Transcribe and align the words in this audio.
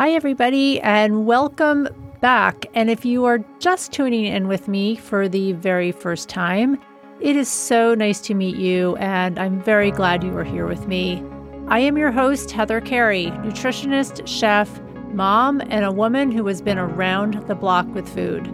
Hi, 0.00 0.12
everybody, 0.12 0.80
and 0.80 1.26
welcome 1.26 1.86
back. 2.22 2.64
And 2.72 2.88
if 2.88 3.04
you 3.04 3.26
are 3.26 3.44
just 3.58 3.92
tuning 3.92 4.24
in 4.24 4.48
with 4.48 4.66
me 4.66 4.96
for 4.96 5.28
the 5.28 5.52
very 5.52 5.92
first 5.92 6.30
time, 6.30 6.80
it 7.20 7.36
is 7.36 7.50
so 7.50 7.94
nice 7.94 8.18
to 8.22 8.32
meet 8.32 8.56
you, 8.56 8.96
and 8.96 9.38
I'm 9.38 9.60
very 9.62 9.90
glad 9.90 10.24
you 10.24 10.34
are 10.38 10.42
here 10.42 10.66
with 10.66 10.88
me. 10.88 11.22
I 11.68 11.80
am 11.80 11.98
your 11.98 12.10
host, 12.10 12.50
Heather 12.50 12.80
Carey, 12.80 13.26
nutritionist, 13.26 14.26
chef, 14.26 14.80
mom, 15.12 15.60
and 15.68 15.84
a 15.84 15.92
woman 15.92 16.32
who 16.32 16.46
has 16.46 16.62
been 16.62 16.78
around 16.78 17.46
the 17.46 17.54
block 17.54 17.86
with 17.92 18.08
food. 18.08 18.48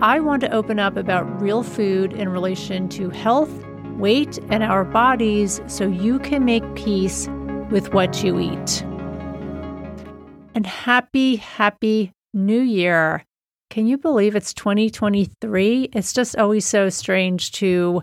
I 0.00 0.18
want 0.20 0.40
to 0.44 0.50
open 0.50 0.78
up 0.78 0.96
about 0.96 1.42
real 1.42 1.62
food 1.62 2.14
in 2.14 2.30
relation 2.30 2.88
to 2.88 3.10
health, 3.10 3.52
weight, 3.98 4.38
and 4.48 4.62
our 4.62 4.84
bodies 4.86 5.60
so 5.66 5.88
you 5.88 6.18
can 6.20 6.46
make 6.46 6.64
peace 6.74 7.28
with 7.70 7.92
what 7.92 8.24
you 8.24 8.40
eat 8.40 8.82
and 10.56 10.66
happy, 10.66 11.36
happy 11.36 12.10
new 12.32 12.60
year. 12.60 13.22
Can 13.68 13.86
you 13.86 13.98
believe 13.98 14.34
it's 14.34 14.54
2023? 14.54 15.90
It's 15.92 16.14
just 16.14 16.34
always 16.36 16.66
so 16.66 16.88
strange 16.88 17.52
to 17.52 18.02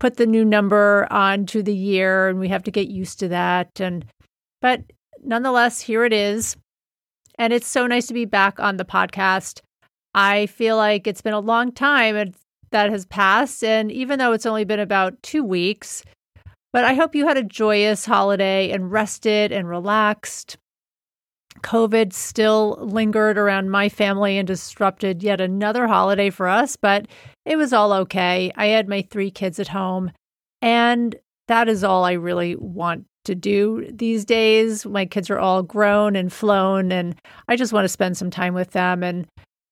put 0.00 0.16
the 0.16 0.26
new 0.26 0.46
number 0.46 1.06
onto 1.10 1.62
the 1.62 1.74
year 1.74 2.28
and 2.28 2.40
we 2.40 2.48
have 2.48 2.62
to 2.62 2.70
get 2.70 2.88
used 2.88 3.18
to 3.18 3.28
that 3.28 3.80
and 3.80 4.06
but 4.62 4.82
nonetheless 5.22 5.80
here 5.80 6.04
it 6.04 6.12
is. 6.12 6.56
And 7.38 7.52
it's 7.52 7.66
so 7.66 7.86
nice 7.86 8.06
to 8.06 8.14
be 8.14 8.24
back 8.24 8.58
on 8.58 8.78
the 8.78 8.84
podcast. 8.84 9.60
I 10.14 10.46
feel 10.46 10.76
like 10.76 11.06
it's 11.06 11.20
been 11.20 11.34
a 11.34 11.38
long 11.38 11.70
time 11.70 12.32
that 12.70 12.90
has 12.90 13.04
passed 13.04 13.62
and 13.62 13.92
even 13.92 14.18
though 14.18 14.32
it's 14.32 14.46
only 14.46 14.64
been 14.64 14.80
about 14.80 15.22
2 15.22 15.44
weeks, 15.44 16.02
but 16.72 16.84
I 16.84 16.94
hope 16.94 17.14
you 17.14 17.26
had 17.26 17.36
a 17.36 17.42
joyous 17.42 18.06
holiday 18.06 18.70
and 18.70 18.90
rested 18.90 19.52
and 19.52 19.68
relaxed. 19.68 20.56
COVID 21.58 22.12
still 22.12 22.78
lingered 22.80 23.38
around 23.38 23.70
my 23.70 23.88
family 23.88 24.38
and 24.38 24.46
disrupted 24.46 25.22
yet 25.22 25.40
another 25.40 25.86
holiday 25.86 26.30
for 26.30 26.48
us, 26.48 26.76
but 26.76 27.06
it 27.44 27.56
was 27.56 27.72
all 27.72 27.92
okay. 27.92 28.52
I 28.56 28.66
had 28.66 28.88
my 28.88 29.02
three 29.02 29.30
kids 29.30 29.58
at 29.58 29.68
home, 29.68 30.10
and 30.62 31.16
that 31.48 31.68
is 31.68 31.84
all 31.84 32.04
I 32.04 32.12
really 32.12 32.56
want 32.56 33.04
to 33.24 33.34
do 33.34 33.86
these 33.90 34.24
days. 34.24 34.86
My 34.86 35.04
kids 35.04 35.30
are 35.30 35.38
all 35.38 35.62
grown 35.62 36.16
and 36.16 36.32
flown, 36.32 36.92
and 36.92 37.14
I 37.46 37.56
just 37.56 37.72
want 37.72 37.84
to 37.84 37.88
spend 37.88 38.16
some 38.16 38.30
time 38.30 38.54
with 38.54 38.70
them. 38.70 39.02
And 39.02 39.26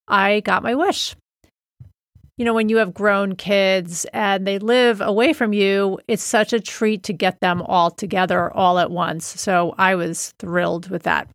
I 0.08 0.40
got 0.40 0.62
my 0.62 0.74
wish. 0.74 1.16
You 2.38 2.44
know, 2.44 2.52
when 2.52 2.68
you 2.68 2.76
have 2.76 2.92
grown 2.92 3.34
kids 3.34 4.04
and 4.12 4.46
they 4.46 4.58
live 4.58 5.00
away 5.00 5.32
from 5.32 5.54
you, 5.54 5.98
it's 6.06 6.22
such 6.22 6.52
a 6.52 6.60
treat 6.60 7.02
to 7.04 7.14
get 7.14 7.40
them 7.40 7.62
all 7.62 7.90
together 7.90 8.52
all 8.52 8.78
at 8.78 8.90
once. 8.90 9.24
So 9.40 9.74
I 9.78 9.94
was 9.94 10.34
thrilled 10.38 10.90
with 10.90 11.04
that. 11.04 11.30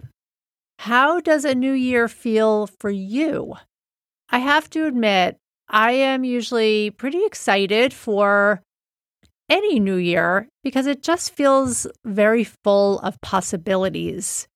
How 0.81 1.19
does 1.19 1.45
a 1.45 1.53
new 1.53 1.73
year 1.73 2.07
feel 2.07 2.65
for 2.65 2.89
you? 2.89 3.53
I 4.31 4.39
have 4.39 4.67
to 4.71 4.87
admit, 4.87 5.37
I 5.69 5.91
am 5.91 6.23
usually 6.23 6.89
pretty 6.89 7.23
excited 7.23 7.93
for 7.93 8.63
any 9.47 9.79
new 9.79 9.97
year 9.97 10.47
because 10.63 10.87
it 10.87 11.03
just 11.03 11.35
feels 11.35 11.85
very 12.03 12.43
full 12.43 12.97
of 13.01 13.21
possibilities. 13.21 14.47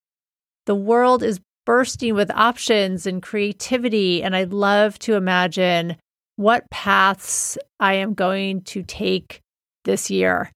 The 0.65 0.73
world 0.73 1.21
is 1.21 1.41
bursting 1.63 2.15
with 2.15 2.31
options 2.31 3.05
and 3.05 3.21
creativity, 3.21 4.23
and 4.23 4.35
I'd 4.35 4.51
love 4.51 4.97
to 5.05 5.13
imagine 5.13 5.95
what 6.37 6.71
paths 6.71 7.55
I 7.79 7.93
am 7.93 8.15
going 8.15 8.61
to 8.61 8.81
take 8.81 9.41
this 9.83 10.09
year. 10.09 10.49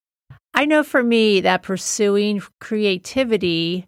I 0.52 0.66
know 0.66 0.82
for 0.82 1.04
me 1.04 1.42
that 1.42 1.62
pursuing 1.62 2.42
creativity 2.60 3.86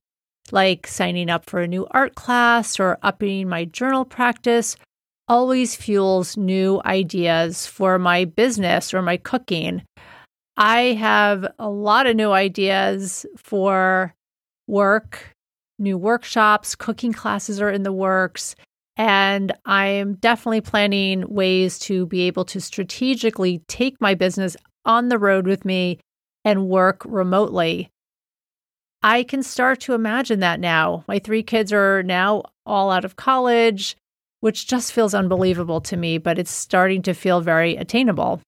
like 0.51 0.87
signing 0.87 1.29
up 1.29 1.49
for 1.49 1.61
a 1.61 1.67
new 1.67 1.87
art 1.91 2.15
class 2.15 2.79
or 2.79 2.97
upping 3.03 3.47
my 3.47 3.65
journal 3.65 4.05
practice, 4.05 4.75
always 5.27 5.75
fuels 5.75 6.35
new 6.35 6.81
ideas 6.85 7.65
for 7.65 7.97
my 7.99 8.25
business 8.25 8.93
or 8.93 9.01
my 9.01 9.17
cooking. 9.17 9.81
I 10.57 10.93
have 10.93 11.45
a 11.57 11.69
lot 11.69 12.07
of 12.07 12.15
new 12.15 12.31
ideas 12.31 13.25
for 13.37 14.13
work, 14.67 15.35
new 15.79 15.97
workshops, 15.97 16.75
cooking 16.75 17.13
classes 17.13 17.61
are 17.61 17.69
in 17.69 17.83
the 17.83 17.93
works. 17.93 18.55
And 18.97 19.53
I'm 19.65 20.15
definitely 20.15 20.61
planning 20.61 21.23
ways 21.27 21.79
to 21.79 22.05
be 22.05 22.21
able 22.23 22.45
to 22.45 22.59
strategically 22.59 23.63
take 23.67 23.99
my 24.01 24.13
business 24.13 24.57
on 24.85 25.09
the 25.09 25.17
road 25.17 25.47
with 25.47 25.63
me 25.65 25.99
and 26.43 26.67
work 26.67 27.03
remotely. 27.05 27.89
I 29.03 29.23
can 29.23 29.41
start 29.41 29.79
to 29.81 29.93
imagine 29.93 30.41
that 30.41 30.59
now. 30.59 31.03
My 31.07 31.19
three 31.19 31.41
kids 31.43 31.73
are 31.73 32.03
now 32.03 32.43
all 32.65 32.91
out 32.91 33.05
of 33.05 33.15
college, 33.15 33.97
which 34.41 34.67
just 34.67 34.93
feels 34.93 35.13
unbelievable 35.13 35.81
to 35.81 35.97
me, 35.97 36.17
but 36.17 36.37
it's 36.37 36.51
starting 36.51 37.01
to 37.03 37.13
feel 37.13 37.41
very 37.41 37.75
attainable. 37.75 38.41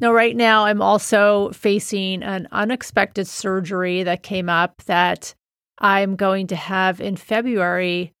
Now, 0.00 0.12
right 0.12 0.36
now, 0.36 0.66
I'm 0.66 0.82
also 0.82 1.50
facing 1.52 2.22
an 2.22 2.48
unexpected 2.52 3.26
surgery 3.26 4.02
that 4.02 4.22
came 4.22 4.48
up 4.48 4.82
that 4.84 5.34
I'm 5.78 6.16
going 6.16 6.48
to 6.48 6.56
have 6.56 7.00
in 7.00 7.16
February, 7.16 8.12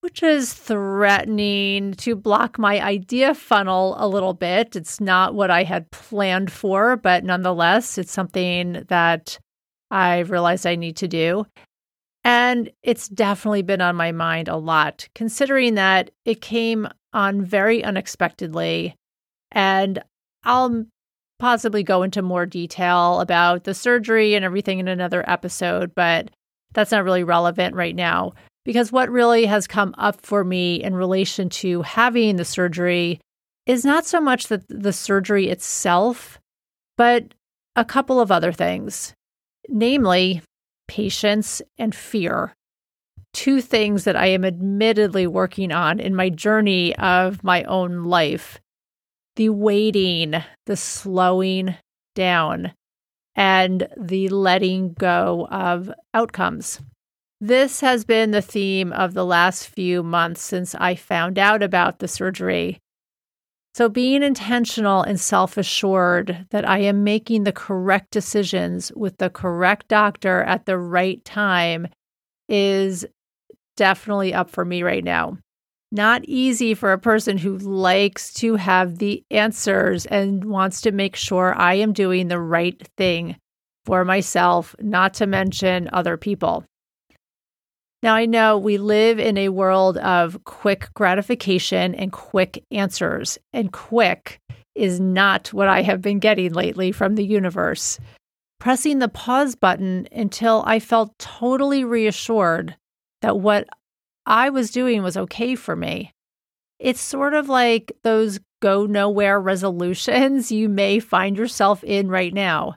which 0.00 0.22
is 0.22 0.52
threatening 0.52 1.94
to 1.94 2.14
block 2.14 2.58
my 2.58 2.80
idea 2.80 3.34
funnel 3.34 3.94
a 3.98 4.08
little 4.08 4.34
bit. 4.34 4.76
It's 4.76 5.00
not 5.00 5.34
what 5.34 5.50
I 5.50 5.62
had 5.62 5.90
planned 5.92 6.52
for, 6.52 6.96
but 6.96 7.24
nonetheless, 7.24 7.96
it's 7.96 8.12
something 8.12 8.84
that 8.88 9.38
I 9.92 10.20
realized 10.20 10.66
I 10.66 10.74
need 10.74 10.96
to 10.96 11.06
do. 11.06 11.46
And 12.24 12.70
it's 12.82 13.08
definitely 13.08 13.62
been 13.62 13.80
on 13.80 13.94
my 13.94 14.10
mind 14.10 14.48
a 14.48 14.56
lot, 14.56 15.08
considering 15.14 15.74
that 15.74 16.10
it 16.24 16.40
came 16.40 16.88
on 17.12 17.44
very 17.44 17.84
unexpectedly. 17.84 18.96
And 19.50 20.02
I'll 20.44 20.86
possibly 21.38 21.82
go 21.82 22.02
into 22.02 22.22
more 22.22 22.46
detail 22.46 23.20
about 23.20 23.64
the 23.64 23.74
surgery 23.74 24.34
and 24.34 24.44
everything 24.44 24.78
in 24.78 24.88
another 24.88 25.28
episode, 25.28 25.94
but 25.94 26.30
that's 26.72 26.92
not 26.92 27.04
really 27.04 27.24
relevant 27.24 27.74
right 27.74 27.94
now. 27.94 28.32
Because 28.64 28.92
what 28.92 29.10
really 29.10 29.44
has 29.44 29.66
come 29.66 29.94
up 29.98 30.20
for 30.24 30.42
me 30.42 30.82
in 30.82 30.94
relation 30.94 31.48
to 31.50 31.82
having 31.82 32.36
the 32.36 32.44
surgery 32.44 33.20
is 33.66 33.84
not 33.84 34.06
so 34.06 34.20
much 34.20 34.46
the 34.46 34.92
surgery 34.92 35.48
itself, 35.48 36.40
but 36.96 37.34
a 37.74 37.84
couple 37.84 38.20
of 38.20 38.30
other 38.30 38.52
things 38.52 39.12
namely 39.68 40.42
patience 40.88 41.62
and 41.78 41.94
fear. 41.94 42.54
Two 43.32 43.60
things 43.60 44.04
that 44.04 44.16
I 44.16 44.26
am 44.26 44.44
admittedly 44.44 45.26
working 45.26 45.72
on 45.72 46.00
in 46.00 46.14
my 46.14 46.28
journey 46.28 46.94
of 46.96 47.42
my 47.42 47.62
own 47.64 48.04
life 48.04 48.58
the 49.36 49.48
waiting, 49.48 50.34
the 50.66 50.76
slowing 50.76 51.74
down, 52.14 52.72
and 53.34 53.88
the 53.96 54.28
letting 54.28 54.92
go 54.92 55.48
of 55.50 55.90
outcomes. 56.12 56.80
This 57.40 57.80
has 57.80 58.04
been 58.04 58.30
the 58.30 58.42
theme 58.42 58.92
of 58.92 59.14
the 59.14 59.24
last 59.24 59.68
few 59.68 60.02
months 60.02 60.42
since 60.42 60.74
I 60.74 60.94
found 60.94 61.38
out 61.38 61.62
about 61.62 61.98
the 61.98 62.08
surgery. 62.08 62.78
So, 63.74 63.88
being 63.88 64.22
intentional 64.22 65.02
and 65.02 65.18
self 65.18 65.56
assured 65.56 66.46
that 66.50 66.68
I 66.68 66.78
am 66.80 67.04
making 67.04 67.44
the 67.44 67.52
correct 67.52 68.10
decisions 68.10 68.92
with 68.94 69.16
the 69.16 69.30
correct 69.30 69.88
doctor 69.88 70.42
at 70.42 70.66
the 70.66 70.76
right 70.76 71.24
time 71.24 71.88
is 72.48 73.06
definitely 73.76 74.34
up 74.34 74.50
for 74.50 74.64
me 74.64 74.82
right 74.82 75.02
now. 75.02 75.38
Not 75.90 76.24
easy 76.24 76.74
for 76.74 76.92
a 76.92 76.98
person 76.98 77.38
who 77.38 77.56
likes 77.58 78.32
to 78.34 78.56
have 78.56 78.98
the 78.98 79.24
answers 79.30 80.06
and 80.06 80.44
wants 80.44 80.82
to 80.82 80.92
make 80.92 81.16
sure 81.16 81.54
I 81.56 81.74
am 81.74 81.92
doing 81.92 82.28
the 82.28 82.40
right 82.40 82.80
thing 82.96 83.36
for 83.84 84.04
myself, 84.04 84.74
not 84.80 85.14
to 85.14 85.26
mention 85.26 85.88
other 85.92 86.16
people. 86.16 86.64
Now, 88.02 88.16
I 88.16 88.26
know 88.26 88.58
we 88.58 88.78
live 88.78 89.20
in 89.20 89.38
a 89.38 89.50
world 89.50 89.96
of 89.98 90.42
quick 90.42 90.88
gratification 90.94 91.94
and 91.94 92.10
quick 92.10 92.64
answers, 92.72 93.38
and 93.52 93.72
quick 93.72 94.40
is 94.74 94.98
not 94.98 95.52
what 95.52 95.68
I 95.68 95.82
have 95.82 96.02
been 96.02 96.18
getting 96.18 96.52
lately 96.52 96.90
from 96.90 97.14
the 97.14 97.24
universe. 97.24 98.00
Pressing 98.58 98.98
the 98.98 99.08
pause 99.08 99.54
button 99.54 100.08
until 100.10 100.64
I 100.66 100.80
felt 100.80 101.16
totally 101.18 101.84
reassured 101.84 102.76
that 103.20 103.38
what 103.38 103.68
I 104.26 104.50
was 104.50 104.72
doing 104.72 105.02
was 105.02 105.16
okay 105.16 105.54
for 105.54 105.76
me. 105.76 106.12
It's 106.80 107.00
sort 107.00 107.34
of 107.34 107.48
like 107.48 107.92
those 108.02 108.40
go 108.60 108.86
nowhere 108.86 109.40
resolutions 109.40 110.50
you 110.50 110.68
may 110.68 110.98
find 110.98 111.36
yourself 111.36 111.84
in 111.84 112.08
right 112.08 112.34
now. 112.34 112.76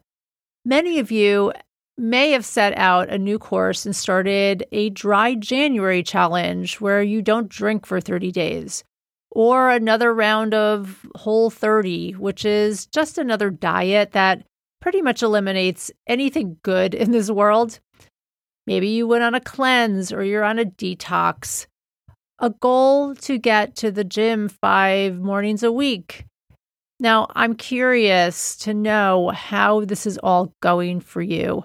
Many 0.63 0.99
of 0.99 1.11
you 1.11 1.53
may 1.97 2.31
have 2.31 2.45
set 2.45 2.77
out 2.77 3.09
a 3.09 3.17
new 3.17 3.39
course 3.39 3.85
and 3.85 3.95
started 3.95 4.65
a 4.71 4.89
dry 4.89 5.33
January 5.35 6.03
challenge 6.03 6.81
where 6.81 7.01
you 7.01 7.21
don't 7.21 7.49
drink 7.49 7.85
for 7.85 8.01
30 8.01 8.31
days, 8.31 8.83
or 9.31 9.69
another 9.69 10.13
round 10.13 10.53
of 10.53 11.05
Whole 11.15 11.49
30, 11.49 12.13
which 12.13 12.43
is 12.45 12.85
just 12.87 13.17
another 13.17 13.49
diet 13.49 14.11
that 14.11 14.45
pretty 14.81 15.01
much 15.01 15.23
eliminates 15.23 15.89
anything 16.07 16.57
good 16.63 16.93
in 16.93 17.11
this 17.11 17.31
world. 17.31 17.79
Maybe 18.67 18.89
you 18.89 19.07
went 19.07 19.23
on 19.23 19.35
a 19.35 19.39
cleanse 19.39 20.11
or 20.11 20.23
you're 20.23 20.43
on 20.43 20.59
a 20.59 20.65
detox. 20.65 21.67
A 22.39 22.49
goal 22.49 23.15
to 23.15 23.37
get 23.37 23.75
to 23.77 23.91
the 23.91 24.03
gym 24.03 24.49
five 24.49 25.17
mornings 25.17 25.63
a 25.63 25.71
week. 25.71 26.25
Now, 26.99 27.27
I'm 27.35 27.55
curious 27.55 28.57
to 28.57 28.73
know 28.73 29.29
how 29.29 29.85
this 29.85 30.05
is 30.05 30.17
all 30.17 30.53
going 30.61 30.99
for 30.99 31.21
you 31.21 31.63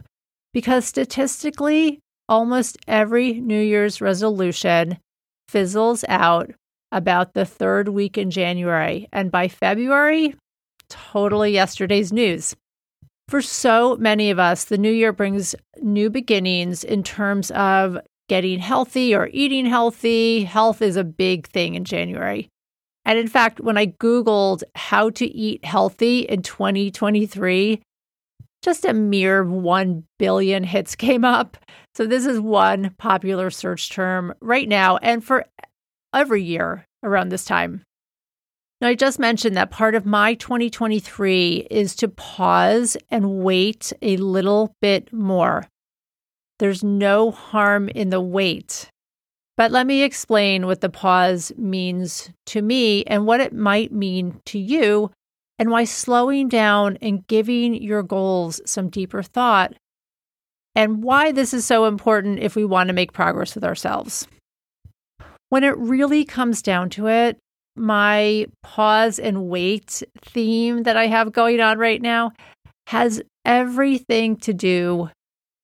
because 0.52 0.84
statistically, 0.84 2.00
almost 2.28 2.78
every 2.86 3.34
New 3.34 3.60
Year's 3.60 4.00
resolution 4.00 4.98
fizzles 5.48 6.04
out 6.08 6.50
about 6.92 7.34
the 7.34 7.44
third 7.44 7.88
week 7.88 8.18
in 8.18 8.30
January. 8.30 9.08
And 9.12 9.30
by 9.30 9.48
February, 9.48 10.34
totally 10.88 11.52
yesterday's 11.52 12.12
news. 12.12 12.54
For 13.28 13.40
so 13.40 13.96
many 13.96 14.30
of 14.30 14.38
us, 14.40 14.64
the 14.64 14.78
new 14.78 14.90
year 14.90 15.12
brings 15.12 15.54
new 15.80 16.10
beginnings 16.10 16.82
in 16.82 17.02
terms 17.04 17.52
of 17.52 17.98
getting 18.28 18.58
healthy 18.58 19.14
or 19.14 19.28
eating 19.32 19.66
healthy. 19.66 20.44
Health 20.44 20.82
is 20.82 20.96
a 20.96 21.04
big 21.04 21.46
thing 21.46 21.74
in 21.74 21.84
January. 21.84 22.48
And 23.04 23.18
in 23.18 23.28
fact, 23.28 23.60
when 23.60 23.78
I 23.78 23.86
Googled 23.86 24.62
how 24.74 25.10
to 25.10 25.26
eat 25.26 25.64
healthy 25.64 26.20
in 26.20 26.42
2023, 26.42 27.80
just 28.62 28.84
a 28.84 28.92
mere 28.92 29.44
1 29.44 30.04
billion 30.18 30.64
hits 30.64 30.94
came 30.94 31.24
up. 31.24 31.56
So, 31.94 32.06
this 32.06 32.26
is 32.26 32.40
one 32.40 32.94
popular 32.98 33.50
search 33.50 33.90
term 33.90 34.34
right 34.40 34.68
now 34.68 34.96
and 34.98 35.24
for 35.24 35.46
every 36.14 36.42
year 36.42 36.86
around 37.02 37.30
this 37.30 37.44
time. 37.44 37.82
Now, 38.80 38.88
I 38.88 38.94
just 38.94 39.18
mentioned 39.18 39.56
that 39.56 39.70
part 39.70 39.94
of 39.94 40.06
my 40.06 40.34
2023 40.34 41.66
is 41.70 41.94
to 41.96 42.08
pause 42.08 42.96
and 43.10 43.42
wait 43.42 43.92
a 44.00 44.16
little 44.16 44.74
bit 44.80 45.12
more. 45.12 45.66
There's 46.58 46.82
no 46.82 47.30
harm 47.30 47.88
in 47.90 48.10
the 48.10 48.20
wait. 48.20 48.88
But 49.56 49.70
let 49.70 49.86
me 49.86 50.02
explain 50.02 50.66
what 50.66 50.80
the 50.80 50.88
pause 50.88 51.52
means 51.58 52.30
to 52.46 52.62
me 52.62 53.04
and 53.04 53.26
what 53.26 53.40
it 53.40 53.52
might 53.52 53.92
mean 53.92 54.40
to 54.46 54.58
you, 54.58 55.10
and 55.60 55.70
why 55.70 55.84
slowing 55.84 56.48
down 56.48 56.96
and 57.02 57.26
giving 57.26 57.74
your 57.74 58.02
goals 58.02 58.62
some 58.64 58.88
deeper 58.88 59.22
thought, 59.22 59.74
and 60.74 61.04
why 61.04 61.30
this 61.30 61.52
is 61.52 61.66
so 61.66 61.84
important 61.84 62.38
if 62.38 62.56
we 62.56 62.64
want 62.64 62.88
to 62.88 62.94
make 62.94 63.12
progress 63.12 63.54
with 63.54 63.62
ourselves. 63.62 64.26
When 65.50 65.62
it 65.62 65.76
really 65.76 66.24
comes 66.24 66.62
down 66.62 66.88
to 66.90 67.08
it, 67.08 67.36
my 67.76 68.46
pause 68.62 69.18
and 69.18 69.48
wait 69.48 70.02
theme 70.22 70.84
that 70.84 70.96
I 70.96 71.08
have 71.08 71.30
going 71.30 71.60
on 71.60 71.78
right 71.78 72.00
now 72.00 72.32
has 72.86 73.20
everything 73.44 74.36
to 74.38 74.54
do 74.54 75.10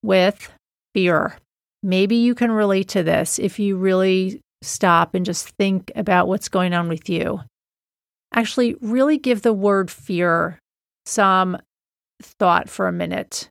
with 0.02 0.52
fear. 0.93 1.37
Maybe 1.82 2.16
you 2.16 2.34
can 2.34 2.52
relate 2.52 2.88
to 2.90 3.02
this 3.02 3.38
if 3.38 3.58
you 3.58 3.76
really 3.78 4.43
stop 4.62 5.14
and 5.14 5.25
just 5.25 5.48
think 5.58 5.90
about 5.96 6.28
what's 6.28 6.48
going 6.50 6.75
on 6.75 6.88
with 6.88 7.08
you. 7.08 7.40
Actually, 8.36 8.76
really 8.82 9.16
give 9.16 9.42
the 9.42 9.52
word 9.52 9.90
fear 9.90 10.60
some 11.06 11.56
thought 12.22 12.68
for 12.68 12.86
a 12.86 12.92
minute. 12.92 13.48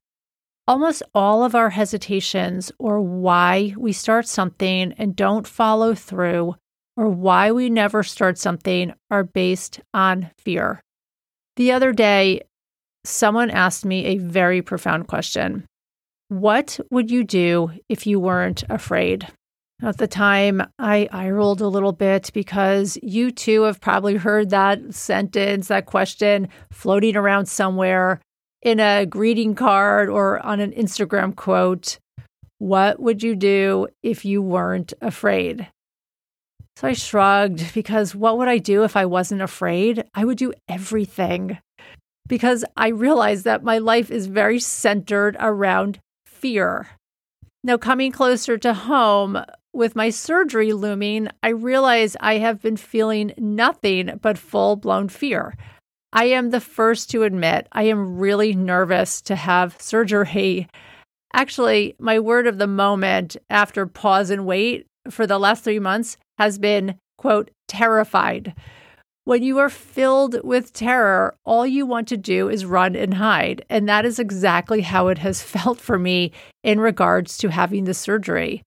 Almost 0.68 1.04
all 1.14 1.44
of 1.44 1.56
our 1.56 1.72
hesitations 1.72 2.72
or 2.80 3.02
why 3.02 3.74
we 3.78 3.92
start 3.92 4.28
something 4.28 4.94
and 4.94 5.16
don't 5.16 5.48
follow 5.48 5.94
through 5.96 6.56
or 6.96 7.10
why 7.10 7.52
we 7.52 7.70
never 7.70 8.04
start 8.04 8.38
something 8.38 8.94
are 9.12 9.24
based 9.24 9.80
on 9.94 10.32
fear. 10.38 10.82
The 11.58 11.72
other 11.72 11.92
day, 11.92 12.42
someone 13.04 13.50
asked 13.50 13.86
me 13.86 14.06
a 14.06 14.18
very 14.18 14.62
profound 14.62 15.08
question 15.08 15.66
what 16.28 16.80
would 16.90 17.12
you 17.12 17.24
do 17.24 17.72
if 17.88 18.08
you 18.08 18.20
weren't 18.20 18.64
afraid? 18.68 19.28
At 19.82 19.98
the 19.98 20.08
time, 20.08 20.62
I, 20.80 21.10
I 21.12 21.30
rolled 21.30 21.62
a 21.62 21.68
little 21.68 21.92
bit 21.92 22.32
because 22.34 22.98
you 23.04 23.30
too 23.30 23.64
have 23.64 23.82
probably 23.82 24.16
heard 24.16 24.50
that 24.50 24.94
sentence, 24.94 25.68
that 25.68 25.86
question 25.86 26.48
floating 26.72 27.18
around 27.18 27.48
somewhere 27.48 28.22
in 28.62 28.80
a 28.80 29.06
greeting 29.06 29.54
card 29.54 30.10
or 30.10 30.44
on 30.46 30.60
an 30.60 30.72
Instagram 30.72 31.36
quote. 31.36 32.00
What 32.58 33.02
would 33.02 33.22
you 33.22 33.36
do 33.36 33.88
if 34.02 34.24
you 34.24 34.42
weren't 34.42 34.94
afraid? 35.02 35.68
So 36.78 36.88
I 36.88 36.94
shrugged 36.94 37.74
because 37.74 38.16
what 38.16 38.38
would 38.38 38.48
I 38.48 38.58
do 38.58 38.84
if 38.84 38.96
I 38.96 39.06
wasn't 39.06 39.42
afraid? 39.42 40.06
I 40.14 40.24
would 40.26 40.38
do 40.38 40.54
everything 40.70 41.58
because 42.28 42.66
I 42.76 42.88
realized 42.88 43.44
that 43.44 43.64
my 43.64 43.78
life 43.78 44.10
is 44.10 44.28
very 44.28 44.60
centered 44.60 45.36
around 45.40 46.00
fear. 46.26 46.88
Now, 47.64 47.78
coming 47.78 48.12
closer 48.12 48.58
to 48.60 48.74
home 48.74 49.44
with 49.76 49.96
my 49.96 50.10
surgery 50.10 50.72
looming, 50.72 51.28
I 51.44 51.50
realize 51.50 52.16
I 52.20 52.38
have 52.38 52.62
been 52.62 52.78
feeling 52.78 53.34
nothing 53.38 54.20
but 54.22 54.38
full 54.38 54.78
blown 54.78 55.10
fear. 55.10 55.56
I 56.14 56.26
am 56.26 56.50
the 56.50 56.62
first 56.62 57.10
to 57.12 57.24
admit 57.24 57.68
I 57.74 57.84
am 57.84 58.18
really 58.18 58.56
nervous 58.56 59.22
to 59.24 59.36
have 59.36 59.80
surgery. 59.82 60.70
Actually, 61.34 61.96
my 62.00 62.20
word 62.20 62.48
of 62.48 62.58
the 62.58 62.68
moment 62.68 63.36
after 63.50 63.86
pause 63.86 64.30
and 64.30 64.46
wait 64.46 64.88
for 65.10 65.28
the 65.28 65.38
last 65.38 65.66
three 65.66 65.80
months 65.80 66.16
has 66.38 66.58
been, 66.58 66.98
quote, 67.18 67.52
terrified. 67.68 68.56
When 69.26 69.44
you 69.44 69.58
are 69.58 69.70
filled 69.70 70.42
with 70.44 70.72
terror, 70.72 71.36
all 71.44 71.68
you 71.68 71.86
want 71.86 72.08
to 72.10 72.18
do 72.18 72.48
is 72.48 72.64
run 72.64 72.96
and 72.96 73.16
hide. 73.16 73.66
And 73.70 73.90
that 73.90 74.06
is 74.06 74.20
exactly 74.20 74.82
how 74.82 75.10
it 75.10 75.18
has 75.18 75.42
felt 75.44 75.82
for 75.82 76.00
me 76.00 76.32
in 76.64 76.80
regards 76.80 77.38
to 77.40 77.50
having 77.50 77.84
the 77.84 77.94
surgery. 77.94 78.62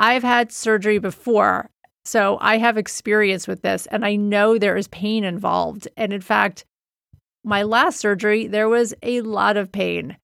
I've 0.00 0.22
had 0.22 0.52
surgery 0.52 0.98
before, 0.98 1.70
so 2.04 2.38
I 2.40 2.58
have 2.58 2.78
experience 2.78 3.48
with 3.48 3.62
this, 3.62 3.86
and 3.86 4.04
I 4.04 4.14
know 4.14 4.56
there 4.56 4.76
is 4.76 4.86
pain 4.88 5.24
involved. 5.24 5.88
And 5.96 6.12
in 6.12 6.20
fact, 6.20 6.64
my 7.44 7.64
last 7.64 7.98
surgery, 7.98 8.46
there 8.46 8.68
was 8.68 8.94
a 9.02 9.20
lot 9.22 9.56
of 9.56 9.72
pain. 9.72 10.16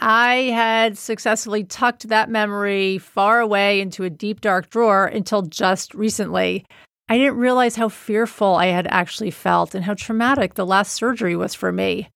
I 0.00 0.34
had 0.54 0.96
successfully 0.96 1.62
tucked 1.62 2.08
that 2.08 2.30
memory 2.30 2.96
far 2.96 3.40
away 3.40 3.82
into 3.82 4.04
a 4.04 4.10
deep, 4.10 4.40
dark 4.40 4.70
drawer 4.70 5.04
until 5.04 5.42
just 5.42 5.92
recently. 5.92 6.64
I 7.06 7.18
didn't 7.18 7.36
realize 7.36 7.76
how 7.76 7.90
fearful 7.90 8.54
I 8.54 8.66
had 8.66 8.86
actually 8.86 9.30
felt 9.30 9.74
and 9.74 9.84
how 9.84 9.92
traumatic 9.92 10.54
the 10.54 10.64
last 10.64 10.94
surgery 10.94 11.36
was 11.36 11.54
for 11.54 11.70
me. 11.70 12.08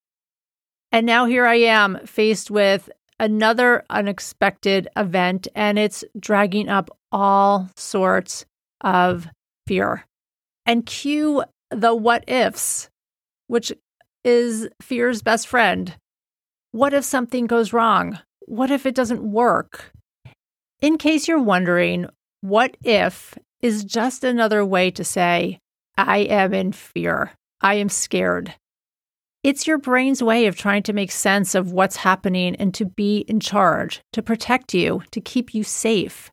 And 0.93 1.05
now 1.05 1.27
here 1.27 1.45
I 1.45 1.57
am 1.57 1.99
faced 2.07 2.51
with 2.51 2.89
another 3.19 3.85
unexpected 3.91 4.89
event, 4.97 5.49
and 5.55 5.79
it's 5.79 6.05
dragging 6.19 6.69
up 6.69 6.91
all 7.13 7.71
sorts 7.77 8.45
of 8.81 9.29
fear. 9.67 10.05
And 10.67 10.85
cue 10.87 11.45
the 11.71 11.95
what 11.95 12.29
ifs, 12.29 12.89
which 13.47 13.73
is 14.25 14.69
fear's 14.81 15.23
best 15.23 15.47
friend. 15.47 15.95
What 16.73 16.95
if 16.95 17.05
something 17.05 17.47
goes 17.47 17.73
wrong? 17.73 18.19
What 18.47 18.71
if 18.71 18.87
it 18.87 18.95
doesn't 18.95 19.23
work? 19.23 19.93
In 20.81 20.99
case 20.99 21.29
you're 21.29 21.41
wondering, 21.43 22.07
what 22.41 22.77
if 22.83 23.39
is 23.63 23.85
just 23.85 24.25
another 24.25 24.65
way 24.65 24.91
to 24.91 25.05
say, 25.05 25.59
I 25.97 26.19
am 26.19 26.53
in 26.53 26.73
fear. 26.73 27.33
I 27.61 27.75
am 27.75 27.89
scared. 27.89 28.55
It's 29.45 29.67
your 29.67 29.77
brain's 29.77 30.23
way 30.23 30.47
of 30.47 30.57
trying 30.57 30.85
to 30.85 30.95
make 30.95 31.13
sense 31.13 31.55
of 31.55 31.71
what's 31.71 31.97
happening 31.97 32.57
and 32.57 32.73
to 32.73 32.87
be 32.87 33.19
in 33.29 33.41
charge, 33.41 34.01
to 34.15 34.23
protect 34.23 34.73
you, 34.73 35.03
to 35.11 35.21
keep 35.21 35.53
you 35.53 35.63
safe. 35.63 36.33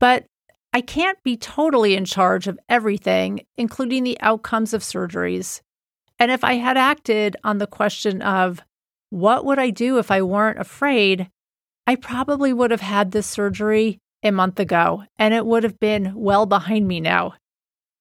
But 0.00 0.24
I 0.72 0.80
can't 0.80 1.22
be 1.22 1.36
totally 1.36 1.94
in 1.94 2.06
charge 2.06 2.48
of 2.48 2.58
everything, 2.66 3.40
including 3.58 4.04
the 4.04 4.18
outcomes 4.22 4.72
of 4.72 4.80
surgeries. 4.80 5.60
And 6.18 6.30
if 6.30 6.42
I 6.44 6.54
had 6.54 6.78
acted 6.78 7.36
on 7.44 7.58
the 7.58 7.66
question 7.66 8.22
of, 8.22 8.62
what 9.10 9.44
would 9.44 9.58
I 9.58 9.68
do 9.68 9.98
if 9.98 10.10
I 10.10 10.22
weren't 10.22 10.58
afraid? 10.58 11.28
I 11.86 11.94
probably 11.94 12.54
would 12.54 12.70
have 12.70 12.80
had 12.80 13.10
this 13.10 13.26
surgery 13.26 13.98
a 14.22 14.32
month 14.32 14.58
ago, 14.58 15.04
and 15.18 15.34
it 15.34 15.44
would 15.44 15.62
have 15.62 15.78
been 15.78 16.14
well 16.14 16.46
behind 16.46 16.88
me 16.88 17.00
now. 17.00 17.34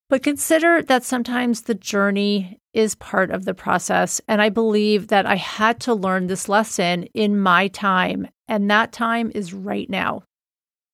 But 0.10 0.24
consider 0.24 0.82
that 0.84 1.04
sometimes 1.04 1.62
the 1.62 1.76
journey 1.76 2.60
is 2.74 2.94
part 2.96 3.32
of 3.32 3.46
the 3.46 3.54
process. 3.54 4.22
And 4.28 4.42
I 4.42 4.50
believe 4.50 5.08
that 5.08 5.26
I 5.26 5.36
had 5.36 5.80
to 5.82 5.94
learn 5.94 6.28
this 6.28 6.48
lesson 6.48 7.04
in 7.14 7.40
my 7.40 7.70
time, 7.70 8.28
and 8.48 8.70
that 8.70 8.92
time 8.92 9.32
is 9.34 9.54
right 9.54 9.90
now. 9.90 10.24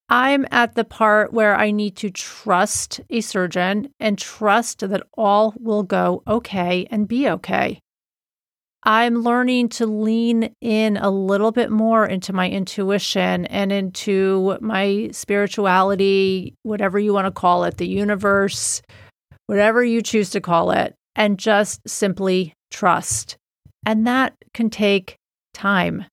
I'm 0.08 0.46
at 0.52 0.76
the 0.76 0.84
part 0.84 1.34
where 1.34 1.56
I 1.56 1.72
need 1.72 1.96
to 1.98 2.10
trust 2.10 3.00
a 3.10 3.22
surgeon 3.22 3.94
and 4.00 4.18
trust 4.18 4.80
that 4.88 5.04
all 5.18 5.54
will 5.58 5.84
go 5.84 6.22
okay 6.28 6.86
and 6.92 7.08
be 7.08 7.30
okay. 7.30 7.80
I'm 8.84 9.22
learning 9.22 9.70
to 9.70 9.86
lean 9.86 10.56
in 10.60 10.98
a 10.98 11.12
little 11.12 11.52
bit 11.52 11.70
more 11.70 12.06
into 12.06 12.34
my 12.34 12.50
intuition 12.50 13.46
and 13.46 13.72
into 13.72 14.58
my 14.60 15.10
spirituality, 15.12 16.56
whatever 16.64 17.00
you 17.00 17.14
want 17.14 17.26
to 17.26 17.32
call 17.32 17.64
it, 17.64 17.78
the 17.78 17.88
universe, 17.88 18.82
whatever 19.48 19.84
you 19.84 20.02
choose 20.02 20.30
to 20.32 20.42
call 20.42 20.72
it, 20.72 20.96
and 21.16 21.38
just 21.38 21.82
simply 21.88 22.54
trust. 22.70 23.38
And 23.86 24.06
that 24.08 24.34
can 24.54 24.70
take 24.70 25.18
time. 25.54 26.06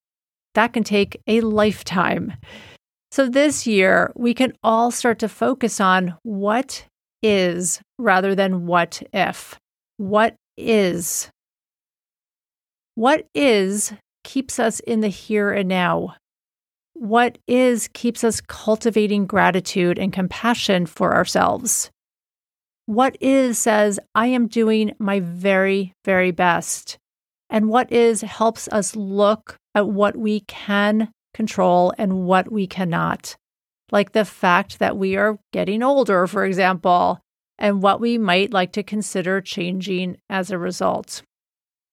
That 0.54 0.72
can 0.72 0.84
take 0.84 1.20
a 1.26 1.40
lifetime. 1.40 2.32
So 3.10 3.28
this 3.28 3.66
year, 3.66 4.12
we 4.16 4.34
can 4.34 4.52
all 4.62 4.90
start 4.90 5.18
to 5.20 5.28
focus 5.28 5.80
on 5.80 6.14
what 6.22 6.84
is 7.22 7.80
rather 7.98 8.34
than 8.34 8.66
what 8.66 9.02
if. 9.12 9.58
What 9.96 10.34
is? 10.56 11.30
What 12.94 13.26
is 13.34 13.92
keeps 14.24 14.58
us 14.58 14.80
in 14.80 15.00
the 15.00 15.08
here 15.08 15.50
and 15.50 15.68
now. 15.68 16.16
What 16.94 17.38
is 17.46 17.88
keeps 17.92 18.24
us 18.24 18.40
cultivating 18.40 19.26
gratitude 19.26 19.98
and 19.98 20.12
compassion 20.12 20.84
for 20.86 21.14
ourselves. 21.14 21.90
What 22.88 23.18
is 23.20 23.58
says, 23.58 24.00
I 24.14 24.28
am 24.28 24.46
doing 24.46 24.94
my 24.98 25.20
very, 25.20 25.92
very 26.06 26.30
best. 26.30 26.96
And 27.50 27.68
what 27.68 27.92
is 27.92 28.22
helps 28.22 28.66
us 28.68 28.96
look 28.96 29.58
at 29.74 29.86
what 29.86 30.16
we 30.16 30.40
can 30.40 31.12
control 31.34 31.92
and 31.98 32.24
what 32.24 32.50
we 32.50 32.66
cannot. 32.66 33.36
Like 33.92 34.12
the 34.12 34.24
fact 34.24 34.78
that 34.78 34.96
we 34.96 35.16
are 35.16 35.38
getting 35.52 35.82
older, 35.82 36.26
for 36.26 36.46
example, 36.46 37.20
and 37.58 37.82
what 37.82 38.00
we 38.00 38.16
might 38.16 38.54
like 38.54 38.72
to 38.72 38.82
consider 38.82 39.42
changing 39.42 40.16
as 40.30 40.50
a 40.50 40.56
result. 40.56 41.20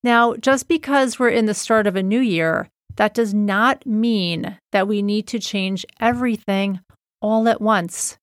Now, 0.01 0.35
just 0.35 0.69
because 0.69 1.19
we're 1.19 1.27
in 1.27 1.45
the 1.45 1.53
start 1.53 1.87
of 1.87 1.97
a 1.97 2.03
new 2.03 2.21
year, 2.21 2.69
that 2.95 3.13
does 3.13 3.33
not 3.33 3.85
mean 3.85 4.57
that 4.71 4.87
we 4.87 5.01
need 5.01 5.27
to 5.27 5.39
change 5.39 5.85
everything 5.99 6.79
all 7.21 7.49
at 7.49 7.59
once. 7.59 8.17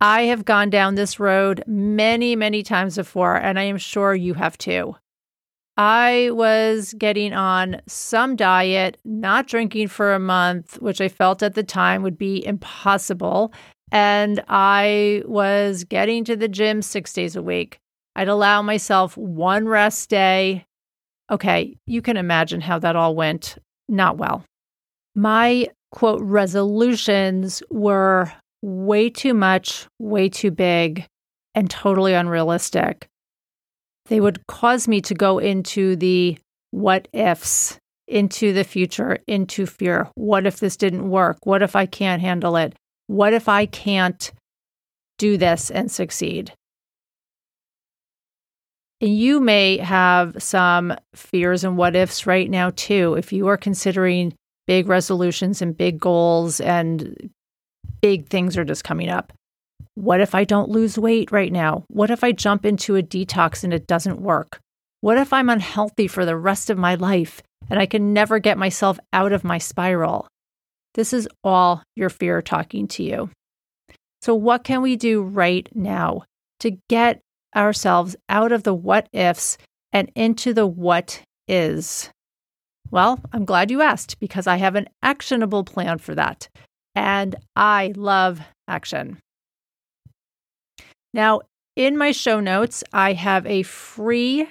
I 0.00 0.22
have 0.22 0.44
gone 0.44 0.70
down 0.70 0.94
this 0.94 1.18
road 1.18 1.62
many, 1.66 2.36
many 2.36 2.62
times 2.62 2.96
before, 2.96 3.36
and 3.36 3.58
I 3.58 3.62
am 3.62 3.78
sure 3.78 4.14
you 4.14 4.34
have 4.34 4.58
too. 4.58 4.96
I 5.78 6.30
was 6.32 6.94
getting 6.98 7.32
on 7.32 7.80
some 7.86 8.34
diet, 8.36 8.98
not 9.04 9.46
drinking 9.46 9.88
for 9.88 10.14
a 10.14 10.18
month, 10.18 10.80
which 10.80 11.00
I 11.00 11.08
felt 11.08 11.42
at 11.42 11.54
the 11.54 11.62
time 11.62 12.02
would 12.02 12.16
be 12.16 12.44
impossible. 12.46 13.52
And 13.92 14.42
I 14.48 15.22
was 15.26 15.84
getting 15.84 16.24
to 16.24 16.36
the 16.36 16.48
gym 16.48 16.82
six 16.82 17.12
days 17.12 17.36
a 17.36 17.42
week. 17.42 17.78
I'd 18.16 18.28
allow 18.28 18.62
myself 18.62 19.16
one 19.16 19.68
rest 19.68 20.08
day. 20.08 20.64
Okay, 21.30 21.76
you 21.86 22.00
can 22.00 22.16
imagine 22.16 22.62
how 22.62 22.78
that 22.78 22.96
all 22.96 23.14
went 23.14 23.58
not 23.88 24.16
well. 24.16 24.44
My 25.14 25.68
quote 25.92 26.20
resolutions 26.22 27.62
were 27.70 28.32
way 28.66 29.08
too 29.08 29.34
much, 29.34 29.86
way 29.98 30.28
too 30.28 30.50
big, 30.50 31.06
and 31.54 31.70
totally 31.70 32.14
unrealistic 32.14 33.08
they 34.08 34.20
would 34.20 34.46
cause 34.46 34.88
me 34.88 35.00
to 35.02 35.14
go 35.14 35.38
into 35.38 35.96
the 35.96 36.38
what 36.70 37.08
ifs, 37.12 37.78
into 38.08 38.52
the 38.52 38.64
future, 38.64 39.18
into 39.26 39.66
fear. 39.66 40.08
What 40.14 40.46
if 40.46 40.60
this 40.60 40.76
didn't 40.76 41.10
work? 41.10 41.38
What 41.44 41.62
if 41.62 41.76
I 41.76 41.86
can't 41.86 42.22
handle 42.22 42.56
it? 42.56 42.74
What 43.08 43.32
if 43.32 43.48
I 43.48 43.66
can't 43.66 44.32
do 45.18 45.36
this 45.36 45.70
and 45.70 45.90
succeed? 45.90 46.52
And 49.00 49.14
you 49.14 49.40
may 49.40 49.76
have 49.78 50.42
some 50.42 50.94
fears 51.14 51.64
and 51.64 51.76
what 51.76 51.94
ifs 51.94 52.26
right 52.26 52.48
now, 52.48 52.70
too. 52.74 53.14
If 53.14 53.32
you 53.32 53.46
are 53.48 53.56
considering 53.56 54.34
big 54.66 54.88
resolutions 54.88 55.60
and 55.60 55.76
big 55.76 56.00
goals 56.00 56.60
and 56.60 57.30
big 58.00 58.28
things 58.28 58.56
are 58.56 58.64
just 58.64 58.84
coming 58.84 59.08
up, 59.08 59.32
what 59.94 60.20
if 60.20 60.34
I 60.34 60.44
don't 60.44 60.68
lose 60.68 60.98
weight 60.98 61.32
right 61.32 61.52
now? 61.52 61.84
What 61.88 62.10
if 62.10 62.22
I 62.22 62.32
jump 62.32 62.66
into 62.66 62.96
a 62.96 63.02
detox 63.02 63.64
and 63.64 63.72
it 63.72 63.86
doesn't 63.86 64.20
work? 64.20 64.60
What 65.00 65.18
if 65.18 65.32
I'm 65.32 65.48
unhealthy 65.48 66.06
for 66.06 66.24
the 66.24 66.36
rest 66.36 66.68
of 66.68 66.78
my 66.78 66.94
life 66.94 67.42
and 67.70 67.78
I 67.78 67.86
can 67.86 68.12
never 68.12 68.38
get 68.38 68.58
myself 68.58 68.98
out 69.12 69.32
of 69.32 69.44
my 69.44 69.58
spiral? 69.58 70.28
This 70.94 71.12
is 71.12 71.28
all 71.44 71.82
your 71.94 72.10
fear 72.10 72.42
talking 72.42 72.88
to 72.88 73.02
you. 73.02 73.30
So, 74.22 74.34
what 74.34 74.64
can 74.64 74.82
we 74.82 74.96
do 74.96 75.22
right 75.22 75.68
now 75.74 76.22
to 76.60 76.78
get 76.88 77.20
ourselves 77.54 78.16
out 78.28 78.52
of 78.52 78.62
the 78.62 78.74
what 78.74 79.08
ifs 79.12 79.56
and 79.92 80.10
into 80.14 80.52
the 80.52 80.66
what 80.66 81.22
is? 81.48 82.10
Well, 82.90 83.20
I'm 83.32 83.44
glad 83.44 83.70
you 83.70 83.82
asked 83.82 84.18
because 84.20 84.46
I 84.46 84.56
have 84.56 84.74
an 84.74 84.88
actionable 85.02 85.64
plan 85.64 85.98
for 85.98 86.14
that. 86.14 86.48
And 86.96 87.36
I 87.54 87.92
love 87.94 88.40
action. 88.66 89.18
Now, 91.12 91.42
in 91.76 91.96
my 91.96 92.12
show 92.12 92.40
notes, 92.40 92.82
I 92.92 93.12
have 93.12 93.46
a 93.46 93.62
free 93.62 94.48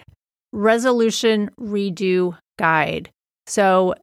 resolution 0.54 1.50
redo 1.60 2.38
guide. 2.58 3.10
So 3.48 3.96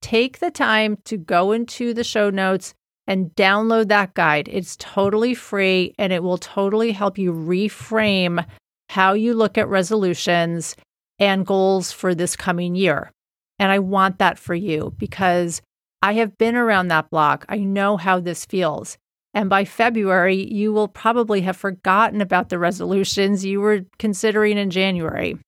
take 0.00 0.40
the 0.40 0.50
time 0.50 0.96
to 1.04 1.16
go 1.16 1.52
into 1.52 1.94
the 1.94 2.02
show 2.02 2.30
notes 2.30 2.74
and 3.06 3.30
download 3.34 3.88
that 3.88 4.14
guide. 4.14 4.48
It's 4.50 4.76
totally 4.76 5.34
free 5.34 5.94
and 5.98 6.12
it 6.12 6.22
will 6.22 6.38
totally 6.38 6.92
help 6.92 7.18
you 7.18 7.32
reframe 7.32 8.44
how 8.88 9.12
you 9.12 9.34
look 9.34 9.58
at 9.58 9.68
resolutions 9.68 10.76
and 11.18 11.46
goals 11.46 11.92
for 11.92 12.14
this 12.14 12.36
coming 12.36 12.74
year. 12.74 13.10
And 13.58 13.70
I 13.70 13.78
want 13.78 14.18
that 14.18 14.38
for 14.38 14.54
you 14.54 14.94
because 14.98 15.62
I 16.02 16.14
have 16.14 16.36
been 16.36 16.56
around 16.56 16.88
that 16.88 17.10
block. 17.10 17.46
I 17.48 17.58
know 17.58 17.96
how 17.96 18.18
this 18.18 18.44
feels. 18.44 18.98
And 19.34 19.48
by 19.48 19.64
February, 19.64 20.52
you 20.52 20.72
will 20.72 20.88
probably 20.88 21.40
have 21.42 21.56
forgotten 21.56 22.20
about 22.20 22.48
the 22.48 22.58
resolutions 22.58 23.44
you 23.44 23.60
were 23.60 23.82
considering 23.98 24.58
in 24.58 24.70
January. 24.70 25.38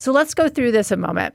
So 0.00 0.10
let's 0.10 0.34
go 0.34 0.48
through 0.48 0.72
this 0.72 0.90
a 0.90 0.96
moment. 0.96 1.34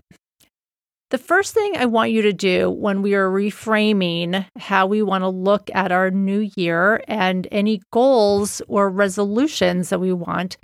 The 1.12 1.18
first 1.20 1.54
thing 1.54 1.78
I 1.78 1.86
want 1.86 2.12
you 2.12 2.24
to 2.24 2.34
do 2.34 2.72
when 2.72 3.04
we 3.04 3.14
are 3.14 3.30
reframing 3.30 4.48
how 4.58 4.88
we 4.88 5.04
want 5.04 5.22
to 5.22 5.30
look 5.30 5.70
at 5.74 5.92
our 5.92 6.10
new 6.10 6.50
year 6.56 7.04
and 7.08 7.48
any 7.52 7.82
goals 7.92 8.64
or 8.68 8.90
resolutions 8.90 9.90
that 9.90 10.00
we 10.00 10.12
want 10.12 10.58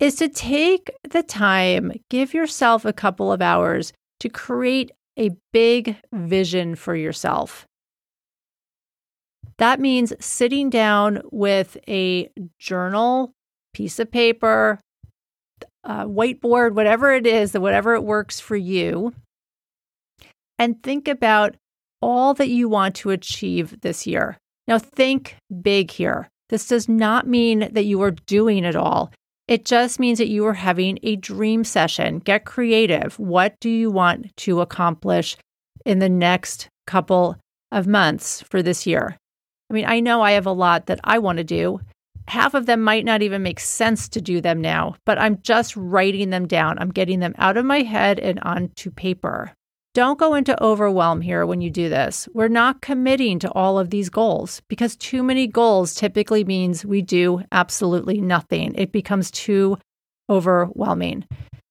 is 0.00 0.16
to 0.16 0.28
take 0.28 0.90
the 1.08 1.22
time, 1.22 1.92
give 2.10 2.34
yourself 2.34 2.84
a 2.84 2.92
couple 2.92 3.32
of 3.32 3.40
hours 3.40 3.92
to 4.20 4.28
create 4.28 4.90
a 5.18 5.30
big 5.52 5.96
vision 6.12 6.74
for 6.74 6.94
yourself. 6.94 7.66
That 9.58 9.80
means 9.80 10.12
sitting 10.18 10.70
down 10.70 11.22
with 11.30 11.76
a 11.88 12.28
journal, 12.58 13.32
piece 13.72 13.98
of 13.98 14.10
paper, 14.10 14.80
uh, 15.84 16.04
whiteboard, 16.04 16.72
whatever 16.74 17.12
it 17.12 17.26
is, 17.26 17.54
whatever 17.54 17.94
it 17.94 18.02
works 18.02 18.40
for 18.40 18.56
you, 18.56 19.12
and 20.58 20.82
think 20.82 21.06
about 21.08 21.56
all 22.00 22.34
that 22.34 22.48
you 22.48 22.68
want 22.68 22.94
to 22.96 23.10
achieve 23.10 23.80
this 23.82 24.06
year. 24.06 24.38
Now, 24.66 24.78
think 24.78 25.36
big 25.62 25.90
here. 25.90 26.28
This 26.48 26.66
does 26.68 26.88
not 26.88 27.26
mean 27.26 27.68
that 27.72 27.84
you 27.84 28.02
are 28.02 28.10
doing 28.10 28.64
it 28.64 28.76
all. 28.76 29.12
It 29.46 29.66
just 29.66 30.00
means 30.00 30.18
that 30.18 30.28
you 30.28 30.46
are 30.46 30.54
having 30.54 30.98
a 31.02 31.16
dream 31.16 31.64
session. 31.64 32.18
Get 32.20 32.46
creative. 32.46 33.18
What 33.18 33.60
do 33.60 33.68
you 33.68 33.90
want 33.90 34.34
to 34.38 34.62
accomplish 34.62 35.36
in 35.84 35.98
the 35.98 36.08
next 36.08 36.68
couple 36.86 37.36
of 37.70 37.86
months 37.86 38.42
for 38.42 38.62
this 38.62 38.86
year? 38.86 39.16
I 39.70 39.74
mean, 39.74 39.84
I 39.86 40.00
know 40.00 40.22
I 40.22 40.32
have 40.32 40.46
a 40.46 40.52
lot 40.52 40.86
that 40.86 41.00
I 41.04 41.18
want 41.18 41.38
to 41.38 41.44
do. 41.44 41.80
Half 42.28 42.54
of 42.54 42.64
them 42.64 42.80
might 42.80 43.04
not 43.04 43.20
even 43.20 43.42
make 43.42 43.60
sense 43.60 44.08
to 44.10 44.20
do 44.20 44.40
them 44.40 44.62
now, 44.62 44.96
but 45.04 45.18
I'm 45.18 45.42
just 45.42 45.76
writing 45.76 46.30
them 46.30 46.46
down. 46.46 46.78
I'm 46.78 46.90
getting 46.90 47.20
them 47.20 47.34
out 47.36 47.58
of 47.58 47.66
my 47.66 47.80
head 47.80 48.18
and 48.18 48.40
onto 48.40 48.90
paper. 48.90 49.52
Don't 49.94 50.18
go 50.18 50.34
into 50.34 50.60
overwhelm 50.60 51.20
here 51.20 51.46
when 51.46 51.60
you 51.60 51.70
do 51.70 51.88
this. 51.88 52.28
We're 52.34 52.48
not 52.48 52.82
committing 52.82 53.38
to 53.38 53.52
all 53.52 53.78
of 53.78 53.90
these 53.90 54.10
goals 54.10 54.60
because 54.66 54.96
too 54.96 55.22
many 55.22 55.46
goals 55.46 55.94
typically 55.94 56.42
means 56.42 56.84
we 56.84 57.00
do 57.00 57.44
absolutely 57.52 58.20
nothing. 58.20 58.74
It 58.74 58.90
becomes 58.90 59.30
too 59.30 59.78
overwhelming. 60.28 61.24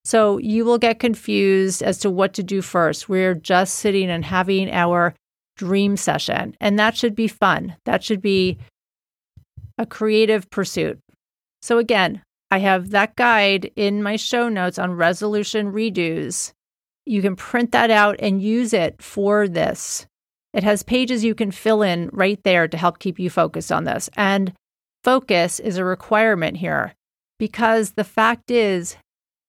So 0.05 0.37
you 0.37 0.63
will 0.63 0.77
get 0.77 0.99
confused 0.99 1.83
as 1.83 1.97
to 1.99 2.09
what 2.09 2.33
to 2.35 2.43
do 2.43 2.61
first. 2.61 3.09
We're 3.09 3.35
just 3.35 3.75
sitting 3.75 4.09
and 4.09 4.23
having 4.23 4.71
our 4.71 5.13
dream 5.57 5.97
session. 5.97 6.55
And 6.61 6.79
that 6.79 6.95
should 6.95 7.15
be 7.15 7.27
fun. 7.27 7.75
That 7.83 8.05
should 8.05 8.21
be 8.21 8.57
a 9.77 9.85
creative 9.85 10.49
pursuit. 10.49 10.97
So, 11.61 11.77
again, 11.77 12.21
I 12.51 12.59
have 12.59 12.91
that 12.91 13.15
guide 13.15 13.71
in 13.75 14.03
my 14.03 14.15
show 14.15 14.47
notes 14.47 14.79
on 14.79 14.93
resolution 14.93 15.73
redos. 15.73 16.53
You 17.05 17.21
can 17.21 17.35
print 17.35 17.71
that 17.71 17.91
out 17.91 18.15
and 18.19 18.41
use 18.41 18.73
it 18.73 19.01
for 19.01 19.47
this. 19.47 20.05
It 20.53 20.63
has 20.63 20.83
pages 20.83 21.23
you 21.23 21.35
can 21.35 21.51
fill 21.51 21.81
in 21.81 22.09
right 22.13 22.39
there 22.43 22.67
to 22.67 22.77
help 22.77 22.99
keep 22.99 23.19
you 23.19 23.29
focused 23.29 23.71
on 23.71 23.83
this. 23.83 24.09
And 24.15 24.53
focus 25.03 25.59
is 25.59 25.77
a 25.77 25.85
requirement 25.85 26.57
here 26.57 26.93
because 27.39 27.91
the 27.91 28.03
fact 28.03 28.51
is, 28.51 28.95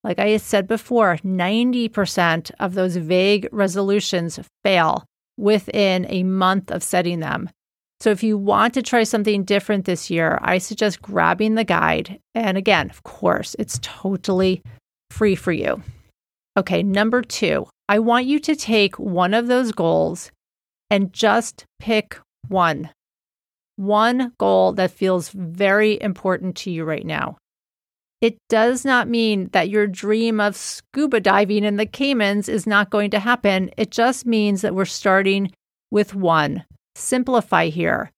like 0.03 0.19
I 0.19 0.37
said 0.39 0.67
before, 0.67 1.19
90% 1.25 2.51
of 2.59 2.75
those 2.75 2.97
vague 2.97 3.49
resolutions 3.53 4.41
fail 4.65 5.05
within 5.37 6.07
a 6.09 6.23
month 6.23 6.71
of 6.71 6.83
setting 6.83 7.21
them. 7.21 7.51
So 8.01 8.11
if 8.11 8.23
you 8.23 8.37
want 8.37 8.75
to 8.75 8.83
try 8.83 9.05
something 9.05 9.45
different 9.45 9.85
this 9.85 10.11
year, 10.11 10.39
I 10.43 10.59
suggest 10.59 11.01
grabbing 11.01 11.55
the 11.55 11.65
guide. 11.65 12.19
And 12.35 12.59
again, 12.59 12.91
of 12.91 13.03
course, 13.03 13.57
it's 13.59 13.79
totally 13.83 14.63
free 15.11 15.35
for 15.35 15.53
you. 15.53 15.83
Okay, 16.57 16.83
number 16.83 17.21
two, 17.23 17.67
I 17.89 17.99
want 17.99 18.27
you 18.27 18.39
to 18.41 18.55
take 18.55 18.97
one 18.99 19.35
of 19.35 19.49
those 19.49 19.73
goals 19.73 20.31
and 20.89 21.13
just 21.13 21.65
pick 21.81 22.19
one. 22.49 22.91
One 23.77 24.33
goal 24.39 24.73
that 24.75 24.93
feels 24.93 25.31
very 25.31 26.01
important 26.01 26.57
to 26.59 26.71
you 26.71 26.85
right 26.85 27.05
now. 27.05 27.39
It 28.21 28.39
does 28.49 28.85
not 28.85 29.09
mean 29.09 29.51
that 29.53 29.69
your 29.69 29.87
dream 29.87 30.41
of 30.41 30.57
scuba 30.57 31.21
diving 31.21 31.65
in 31.65 31.77
the 31.77 31.87
Caymans 31.87 32.49
is 32.49 32.67
not 32.67 32.89
going 32.89 33.11
to 33.11 33.19
happen. 33.19 33.71
It 33.77 33.91
just 33.91 34.25
means 34.25 34.63
that 34.63 34.75
we're 34.75 34.85
starting 34.85 35.53
with 35.91 36.15
one. 36.15 36.65
Simplify 36.95 37.67
here. 37.67 38.13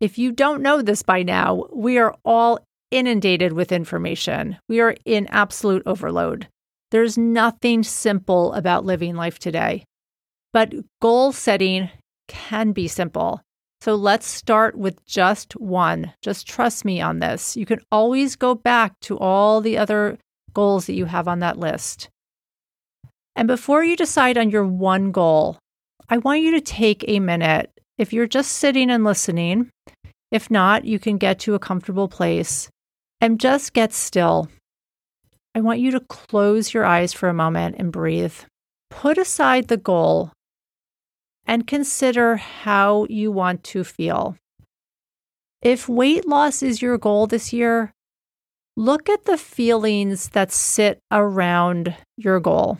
If 0.00 0.18
you 0.18 0.32
don't 0.32 0.62
know 0.62 0.82
this 0.82 1.02
by 1.02 1.22
now, 1.22 1.66
we 1.72 1.98
are 1.98 2.16
all 2.24 2.58
inundated 2.90 3.52
with 3.52 3.70
information. 3.70 4.56
We 4.68 4.80
are 4.80 4.96
in 5.04 5.26
absolute 5.28 5.82
overload. 5.86 6.48
There's 6.96 7.18
nothing 7.18 7.82
simple 7.82 8.54
about 8.54 8.86
living 8.86 9.16
life 9.16 9.38
today. 9.38 9.84
But 10.54 10.72
goal 11.02 11.30
setting 11.30 11.90
can 12.26 12.72
be 12.72 12.88
simple. 12.88 13.42
So 13.82 13.96
let's 13.96 14.26
start 14.26 14.78
with 14.78 15.04
just 15.04 15.52
one. 15.60 16.14
Just 16.22 16.48
trust 16.48 16.86
me 16.86 17.02
on 17.02 17.18
this. 17.18 17.54
You 17.54 17.66
can 17.66 17.80
always 17.92 18.34
go 18.34 18.54
back 18.54 18.94
to 19.02 19.18
all 19.18 19.60
the 19.60 19.76
other 19.76 20.16
goals 20.54 20.86
that 20.86 20.94
you 20.94 21.04
have 21.04 21.28
on 21.28 21.40
that 21.40 21.58
list. 21.58 22.08
And 23.34 23.46
before 23.46 23.84
you 23.84 23.94
decide 23.94 24.38
on 24.38 24.48
your 24.48 24.64
one 24.64 25.12
goal, 25.12 25.58
I 26.08 26.16
want 26.16 26.40
you 26.40 26.52
to 26.52 26.62
take 26.62 27.04
a 27.06 27.20
minute. 27.20 27.70
If 27.98 28.14
you're 28.14 28.26
just 28.26 28.52
sitting 28.52 28.88
and 28.88 29.04
listening, 29.04 29.68
if 30.30 30.50
not, 30.50 30.86
you 30.86 30.98
can 30.98 31.18
get 31.18 31.40
to 31.40 31.54
a 31.54 31.58
comfortable 31.58 32.08
place 32.08 32.70
and 33.20 33.38
just 33.38 33.74
get 33.74 33.92
still. 33.92 34.48
I 35.56 35.60
want 35.60 35.80
you 35.80 35.90
to 35.92 36.00
close 36.00 36.74
your 36.74 36.84
eyes 36.84 37.14
for 37.14 37.30
a 37.30 37.34
moment 37.34 37.76
and 37.78 37.90
breathe. 37.90 38.34
Put 38.90 39.16
aside 39.16 39.68
the 39.68 39.78
goal 39.78 40.30
and 41.46 41.66
consider 41.66 42.36
how 42.36 43.06
you 43.08 43.32
want 43.32 43.64
to 43.64 43.82
feel. 43.82 44.36
If 45.62 45.88
weight 45.88 46.28
loss 46.28 46.62
is 46.62 46.82
your 46.82 46.98
goal 46.98 47.26
this 47.26 47.54
year, 47.54 47.94
look 48.76 49.08
at 49.08 49.24
the 49.24 49.38
feelings 49.38 50.28
that 50.30 50.52
sit 50.52 50.98
around 51.10 51.96
your 52.18 52.38
goal. 52.38 52.78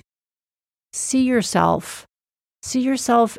See 0.92 1.22
yourself. 1.22 2.04
See 2.62 2.82
yourself 2.82 3.38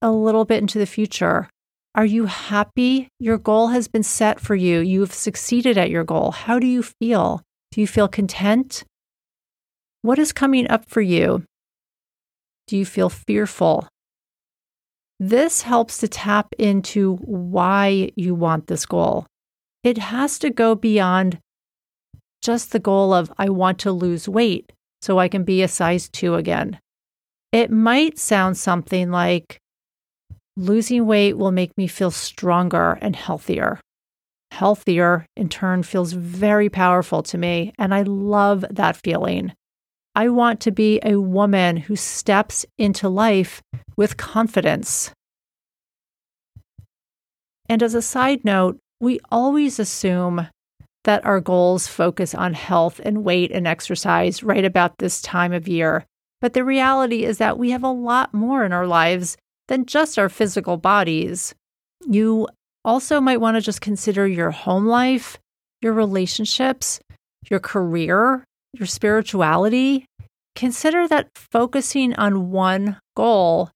a 0.00 0.10
little 0.10 0.46
bit 0.46 0.62
into 0.62 0.78
the 0.78 0.86
future. 0.86 1.50
Are 1.94 2.06
you 2.06 2.24
happy? 2.24 3.08
Your 3.18 3.36
goal 3.36 3.68
has 3.68 3.88
been 3.88 4.04
set 4.04 4.40
for 4.40 4.54
you. 4.54 4.78
You've 4.78 5.12
succeeded 5.12 5.76
at 5.76 5.90
your 5.90 6.04
goal. 6.04 6.30
How 6.30 6.58
do 6.58 6.66
you 6.66 6.82
feel? 6.82 7.42
Do 7.72 7.80
you 7.80 7.86
feel 7.86 8.08
content? 8.08 8.84
What 10.02 10.18
is 10.18 10.32
coming 10.32 10.68
up 10.68 10.88
for 10.88 11.00
you? 11.00 11.44
Do 12.66 12.76
you 12.76 12.84
feel 12.84 13.08
fearful? 13.08 13.86
This 15.20 15.62
helps 15.62 15.98
to 15.98 16.08
tap 16.08 16.54
into 16.58 17.16
why 17.16 18.10
you 18.16 18.34
want 18.34 18.66
this 18.66 18.86
goal. 18.86 19.26
It 19.84 19.98
has 19.98 20.38
to 20.40 20.50
go 20.50 20.74
beyond 20.74 21.38
just 22.42 22.72
the 22.72 22.78
goal 22.78 23.12
of, 23.12 23.32
I 23.38 23.50
want 23.50 23.78
to 23.80 23.92
lose 23.92 24.28
weight 24.28 24.72
so 25.02 25.18
I 25.18 25.28
can 25.28 25.44
be 25.44 25.62
a 25.62 25.68
size 25.68 26.08
two 26.08 26.34
again. 26.34 26.78
It 27.52 27.70
might 27.70 28.18
sound 28.18 28.56
something 28.56 29.10
like, 29.10 29.58
losing 30.56 31.06
weight 31.06 31.36
will 31.36 31.52
make 31.52 31.76
me 31.76 31.86
feel 31.86 32.10
stronger 32.10 32.98
and 33.00 33.14
healthier. 33.14 33.80
Healthier, 34.50 35.26
in 35.36 35.48
turn, 35.48 35.82
feels 35.82 36.12
very 36.12 36.68
powerful 36.68 37.22
to 37.24 37.38
me, 37.38 37.72
and 37.78 37.94
I 37.94 38.02
love 38.02 38.64
that 38.70 38.96
feeling. 38.96 39.52
I 40.14 40.28
want 40.28 40.60
to 40.60 40.70
be 40.70 41.00
a 41.04 41.20
woman 41.20 41.76
who 41.76 41.96
steps 41.96 42.66
into 42.76 43.08
life 43.08 43.62
with 43.96 44.16
confidence. 44.16 45.12
And 47.68 47.82
as 47.82 47.94
a 47.94 48.02
side 48.02 48.44
note, 48.44 48.78
we 49.00 49.20
always 49.30 49.78
assume 49.78 50.48
that 51.04 51.24
our 51.24 51.40
goals 51.40 51.86
focus 51.86 52.34
on 52.34 52.54
health 52.54 53.00
and 53.04 53.24
weight 53.24 53.50
and 53.52 53.66
exercise 53.66 54.42
right 54.42 54.64
about 54.64 54.98
this 54.98 55.22
time 55.22 55.52
of 55.52 55.68
year. 55.68 56.04
But 56.40 56.52
the 56.52 56.64
reality 56.64 57.24
is 57.24 57.38
that 57.38 57.58
we 57.58 57.70
have 57.70 57.84
a 57.84 57.88
lot 57.88 58.34
more 58.34 58.64
in 58.64 58.72
our 58.72 58.86
lives 58.86 59.36
than 59.68 59.86
just 59.86 60.18
our 60.18 60.28
physical 60.28 60.76
bodies. 60.76 61.54
You 62.06 62.48
also 62.84 63.20
might 63.20 63.40
want 63.40 63.56
to 63.56 63.60
just 63.60 63.80
consider 63.80 64.26
your 64.26 64.50
home 64.50 64.86
life, 64.86 65.38
your 65.82 65.92
relationships, 65.92 67.00
your 67.50 67.60
career, 67.60 68.44
your 68.72 68.86
spirituality, 68.86 70.06
consider 70.54 71.08
that 71.08 71.28
focusing 71.34 72.14
on 72.14 72.50
one 72.50 72.98
goal 73.16 73.70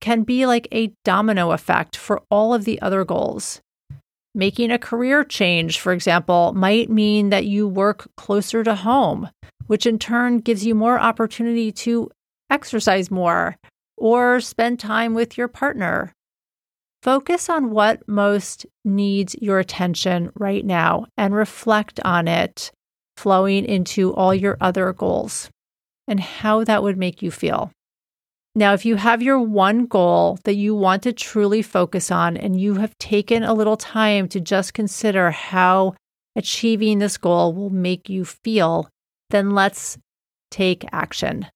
can 0.00 0.22
be 0.22 0.46
like 0.46 0.66
a 0.72 0.92
domino 1.04 1.52
effect 1.52 1.96
for 1.96 2.22
all 2.30 2.54
of 2.54 2.64
the 2.64 2.80
other 2.80 3.04
goals. 3.04 3.60
Making 4.34 4.70
a 4.70 4.78
career 4.78 5.24
change, 5.24 5.80
for 5.80 5.92
example, 5.92 6.52
might 6.54 6.88
mean 6.88 7.30
that 7.30 7.46
you 7.46 7.66
work 7.66 8.08
closer 8.16 8.62
to 8.62 8.76
home, 8.76 9.28
which 9.66 9.86
in 9.86 9.98
turn 9.98 10.38
gives 10.38 10.64
you 10.64 10.74
more 10.74 10.98
opportunity 10.98 11.72
to 11.72 12.10
exercise 12.48 13.10
more 13.10 13.56
or 13.96 14.40
spend 14.40 14.78
time 14.78 15.14
with 15.14 15.36
your 15.36 15.48
partner. 15.48 16.12
Focus 17.02 17.48
on 17.48 17.70
what 17.70 18.06
most 18.06 18.66
needs 18.84 19.34
your 19.40 19.58
attention 19.58 20.30
right 20.34 20.64
now 20.64 21.06
and 21.16 21.34
reflect 21.34 21.98
on 22.04 22.28
it 22.28 22.70
flowing 23.16 23.64
into 23.64 24.14
all 24.14 24.34
your 24.34 24.58
other 24.60 24.92
goals 24.92 25.50
and 26.06 26.20
how 26.20 26.62
that 26.64 26.82
would 26.82 26.98
make 26.98 27.22
you 27.22 27.30
feel. 27.30 27.70
Now, 28.54 28.74
if 28.74 28.84
you 28.84 28.96
have 28.96 29.22
your 29.22 29.38
one 29.38 29.86
goal 29.86 30.38
that 30.44 30.56
you 30.56 30.74
want 30.74 31.04
to 31.04 31.12
truly 31.12 31.62
focus 31.62 32.10
on 32.10 32.36
and 32.36 32.60
you 32.60 32.74
have 32.74 32.98
taken 32.98 33.44
a 33.44 33.54
little 33.54 33.76
time 33.76 34.28
to 34.28 34.40
just 34.40 34.74
consider 34.74 35.30
how 35.30 35.94
achieving 36.36 36.98
this 36.98 37.16
goal 37.16 37.54
will 37.54 37.70
make 37.70 38.10
you 38.10 38.24
feel, 38.24 38.88
then 39.30 39.50
let's 39.50 39.96
take 40.50 40.84
action. 40.92 41.46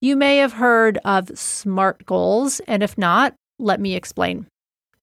You 0.00 0.16
may 0.16 0.38
have 0.38 0.54
heard 0.54 0.98
of 1.04 1.36
SMART 1.36 2.06
goals, 2.06 2.60
and 2.60 2.82
if 2.82 2.96
not, 2.96 3.34
let 3.58 3.80
me 3.80 3.94
explain. 3.94 4.46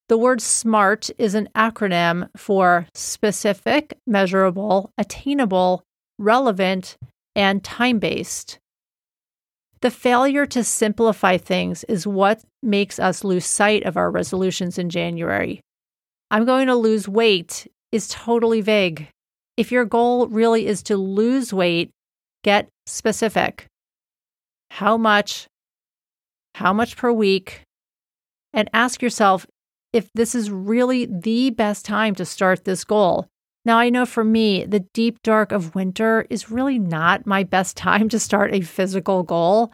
The 0.08 0.16
word 0.16 0.40
SMART 0.40 1.10
is 1.18 1.34
an 1.34 1.50
acronym 1.54 2.30
for 2.34 2.86
specific, 2.94 3.98
measurable, 4.06 4.90
attainable, 4.96 5.82
relevant, 6.18 6.96
and 7.36 7.62
time 7.62 7.98
based. 7.98 8.58
The 9.82 9.90
failure 9.90 10.46
to 10.46 10.64
simplify 10.64 11.36
things 11.36 11.84
is 11.84 12.06
what 12.06 12.42
makes 12.62 12.98
us 12.98 13.22
lose 13.22 13.44
sight 13.44 13.84
of 13.84 13.98
our 13.98 14.10
resolutions 14.10 14.78
in 14.78 14.88
January. 14.88 15.60
I'm 16.30 16.46
going 16.46 16.68
to 16.68 16.74
lose 16.74 17.06
weight 17.06 17.66
is 17.92 18.08
totally 18.08 18.62
vague. 18.62 19.08
If 19.58 19.70
your 19.70 19.84
goal 19.84 20.26
really 20.28 20.66
is 20.66 20.82
to 20.84 20.96
lose 20.96 21.52
weight, 21.52 21.90
get 22.42 22.68
specific. 22.86 23.66
How 24.70 24.96
much? 24.96 25.48
How 26.54 26.72
much 26.72 26.96
per 26.96 27.12
week? 27.12 27.62
And 28.54 28.70
ask 28.72 29.02
yourself 29.02 29.46
if 29.92 30.10
this 30.14 30.34
is 30.34 30.50
really 30.50 31.06
the 31.06 31.50
best 31.50 31.84
time 31.84 32.14
to 32.16 32.24
start 32.24 32.64
this 32.64 32.84
goal. 32.84 33.26
Now, 33.64 33.78
I 33.78 33.90
know 33.90 34.06
for 34.06 34.24
me, 34.24 34.64
the 34.64 34.80
deep 34.80 35.22
dark 35.22 35.52
of 35.52 35.74
winter 35.74 36.26
is 36.30 36.50
really 36.50 36.78
not 36.78 37.26
my 37.26 37.44
best 37.44 37.76
time 37.76 38.08
to 38.10 38.18
start 38.18 38.54
a 38.54 38.60
physical 38.60 39.22
goal. 39.22 39.72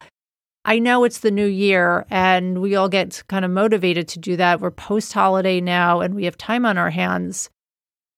I 0.65 0.79
know 0.79 1.05
it's 1.05 1.19
the 1.19 1.31
new 1.31 1.47
year 1.47 2.07
and 2.11 2.61
we 2.61 2.75
all 2.75 2.89
get 2.89 3.23
kind 3.29 3.45
of 3.45 3.51
motivated 3.51 4.09
to 4.09 4.19
do 4.19 4.37
that. 4.37 4.61
We're 4.61 4.71
post 4.71 5.13
holiday 5.13 5.61
now 5.61 6.01
and 6.01 6.15
we 6.15 6.25
have 6.25 6.39
time 6.39 6.65
on 6.65 6.79
our 6.79 6.91
hands. 6.91 7.51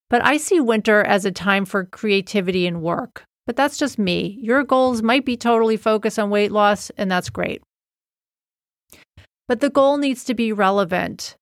But 0.09 0.23
I 0.23 0.37
see 0.37 0.59
winter 0.59 1.03
as 1.03 1.25
a 1.25 1.31
time 1.31 1.65
for 1.65 1.83
creativity 1.83 2.65
and 2.65 2.81
work. 2.81 3.25
But 3.45 3.55
that's 3.55 3.77
just 3.77 3.97
me. 3.97 4.37
Your 4.41 4.63
goals 4.63 5.01
might 5.01 5.25
be 5.25 5.37
totally 5.37 5.77
focused 5.77 6.19
on 6.19 6.29
weight 6.29 6.51
loss, 6.51 6.89
and 6.97 7.09
that's 7.09 7.29
great. 7.29 7.61
But 9.47 9.61
the 9.61 9.69
goal 9.69 9.97
needs 9.97 10.25
to 10.25 10.33
be 10.33 10.51
relevant. 10.51 11.36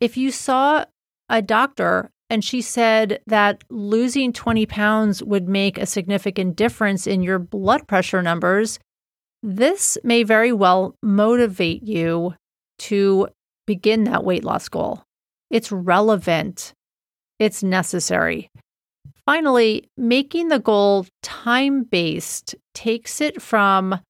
If 0.00 0.16
you 0.16 0.30
saw 0.30 0.84
a 1.28 1.42
doctor 1.42 2.10
and 2.28 2.44
she 2.44 2.60
said 2.60 3.20
that 3.26 3.62
losing 3.70 4.32
20 4.32 4.66
pounds 4.66 5.22
would 5.22 5.48
make 5.48 5.78
a 5.78 5.86
significant 5.86 6.56
difference 6.56 7.06
in 7.06 7.22
your 7.22 7.38
blood 7.38 7.86
pressure 7.86 8.22
numbers. 8.22 8.78
This 9.42 9.96
may 10.02 10.22
very 10.22 10.52
well 10.52 10.96
motivate 11.02 11.82
you 11.84 12.34
to 12.78 13.28
begin 13.66 14.04
that 14.04 14.24
weight 14.24 14.44
loss 14.44 14.68
goal. 14.68 15.02
It's 15.50 15.70
relevant, 15.70 16.72
it's 17.38 17.62
necessary. 17.62 18.50
Finally, 19.24 19.88
making 19.96 20.48
the 20.48 20.58
goal 20.58 21.06
time 21.22 21.84
based 21.84 22.54
takes 22.74 23.20
it 23.20 23.40
from 23.40 24.00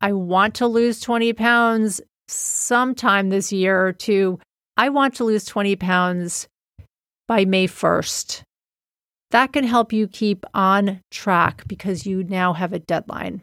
I 0.00 0.12
want 0.12 0.54
to 0.56 0.66
lose 0.66 1.00
20 1.00 1.32
pounds 1.32 2.00
sometime 2.28 3.30
this 3.30 3.52
year 3.52 3.92
to 3.92 4.38
I 4.76 4.88
want 4.88 5.14
to 5.16 5.24
lose 5.24 5.44
20 5.44 5.76
pounds 5.76 6.48
by 7.28 7.44
May 7.44 7.66
1st. 7.66 8.42
That 9.30 9.52
can 9.52 9.64
help 9.64 9.92
you 9.92 10.06
keep 10.06 10.44
on 10.54 11.00
track 11.10 11.66
because 11.66 12.06
you 12.06 12.24
now 12.24 12.52
have 12.52 12.72
a 12.72 12.78
deadline. 12.78 13.42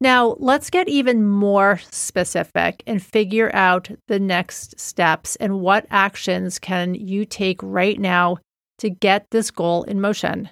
Now, 0.00 0.36
let's 0.38 0.70
get 0.70 0.88
even 0.88 1.26
more 1.26 1.80
specific 1.90 2.82
and 2.86 3.02
figure 3.02 3.50
out 3.54 3.90
the 4.08 4.18
next 4.18 4.78
steps 4.78 5.36
and 5.36 5.60
what 5.60 5.86
actions 5.90 6.58
can 6.58 6.94
you 6.94 7.24
take 7.24 7.58
right 7.62 7.98
now 7.98 8.38
to 8.78 8.90
get 8.90 9.26
this 9.30 9.50
goal 9.50 9.84
in 9.84 10.00
motion. 10.00 10.50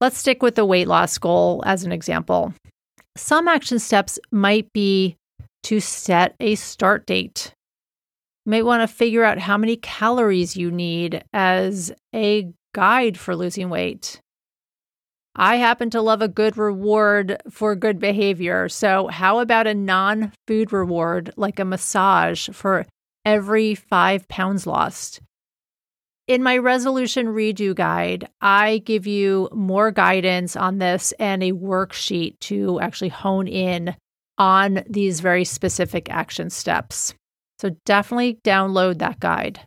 Let's 0.00 0.18
stick 0.18 0.42
with 0.42 0.56
the 0.56 0.66
weight 0.66 0.88
loss 0.88 1.16
goal 1.16 1.62
as 1.64 1.84
an 1.84 1.92
example. 1.92 2.52
Some 3.16 3.48
action 3.48 3.78
steps 3.78 4.18
might 4.30 4.70
be 4.74 5.16
to 5.62 5.80
set 5.80 6.34
a 6.40 6.56
start 6.56 7.06
date. 7.06 7.53
Might 8.46 8.64
want 8.64 8.82
to 8.82 8.94
figure 8.94 9.24
out 9.24 9.38
how 9.38 9.56
many 9.56 9.76
calories 9.76 10.56
you 10.56 10.70
need 10.70 11.24
as 11.32 11.92
a 12.14 12.52
guide 12.74 13.18
for 13.18 13.34
losing 13.34 13.70
weight. 13.70 14.20
I 15.36 15.56
happen 15.56 15.90
to 15.90 16.02
love 16.02 16.22
a 16.22 16.28
good 16.28 16.56
reward 16.56 17.40
for 17.50 17.74
good 17.74 17.98
behavior. 17.98 18.68
So, 18.68 19.08
how 19.08 19.40
about 19.40 19.66
a 19.66 19.74
non 19.74 20.32
food 20.46 20.72
reward 20.72 21.32
like 21.36 21.58
a 21.58 21.64
massage 21.64 22.48
for 22.50 22.86
every 23.24 23.74
five 23.74 24.28
pounds 24.28 24.66
lost? 24.66 25.20
In 26.26 26.42
my 26.42 26.56
resolution 26.56 27.26
redo 27.26 27.74
guide, 27.74 28.28
I 28.40 28.78
give 28.78 29.06
you 29.06 29.48
more 29.52 29.90
guidance 29.90 30.56
on 30.56 30.78
this 30.78 31.12
and 31.18 31.42
a 31.42 31.52
worksheet 31.52 32.38
to 32.40 32.80
actually 32.80 33.10
hone 33.10 33.48
in 33.48 33.96
on 34.38 34.84
these 34.88 35.20
very 35.20 35.44
specific 35.44 36.10
action 36.10 36.48
steps. 36.48 37.14
So, 37.64 37.70
definitely 37.86 38.40
download 38.44 38.98
that 38.98 39.20
guide. 39.20 39.60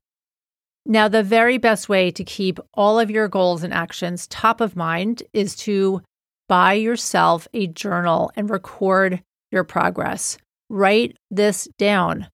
Now, 0.85 1.07
the 1.07 1.23
very 1.23 1.57
best 1.57 1.89
way 1.89 2.11
to 2.11 2.23
keep 2.23 2.59
all 2.75 2.99
of 2.99 3.09
your 3.09 3.27
goals 3.27 3.63
and 3.63 3.73
actions 3.73 4.27
top 4.27 4.61
of 4.61 4.75
mind 4.75 5.23
is 5.33 5.55
to 5.57 6.03
buy 6.47 6.73
yourself 6.73 7.47
a 7.55 7.65
journal 7.65 8.31
and 8.35 8.51
record 8.51 9.23
your 9.51 9.63
progress. 9.63 10.37
Write 10.69 11.17
this 11.31 11.67
down. 11.79 12.27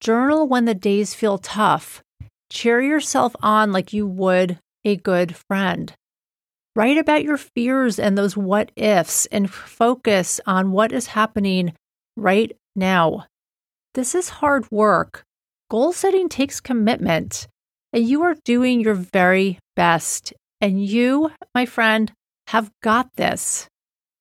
Journal 0.00 0.46
when 0.46 0.66
the 0.66 0.74
days 0.74 1.14
feel 1.14 1.38
tough. 1.38 2.02
Cheer 2.52 2.82
yourself 2.82 3.34
on 3.42 3.72
like 3.72 3.94
you 3.94 4.06
would 4.06 4.58
a 4.84 4.96
good 4.96 5.34
friend. 5.48 5.94
Write 6.76 6.98
about 6.98 7.24
your 7.24 7.38
fears 7.38 7.98
and 7.98 8.18
those 8.18 8.36
what 8.36 8.70
ifs 8.76 9.24
and 9.32 9.50
focus 9.50 10.40
on 10.46 10.72
what 10.72 10.92
is 10.92 11.06
happening 11.06 11.72
right 12.18 12.52
now. 12.76 13.24
This 13.94 14.14
is 14.14 14.28
hard 14.28 14.70
work. 14.70 15.24
Goal 15.68 15.92
setting 15.92 16.28
takes 16.28 16.60
commitment 16.60 17.48
and 17.92 18.06
you 18.06 18.22
are 18.22 18.36
doing 18.44 18.80
your 18.80 18.94
very 18.94 19.58
best. 19.74 20.32
And 20.60 20.84
you, 20.84 21.30
my 21.54 21.66
friend, 21.66 22.12
have 22.48 22.70
got 22.82 23.08
this. 23.16 23.66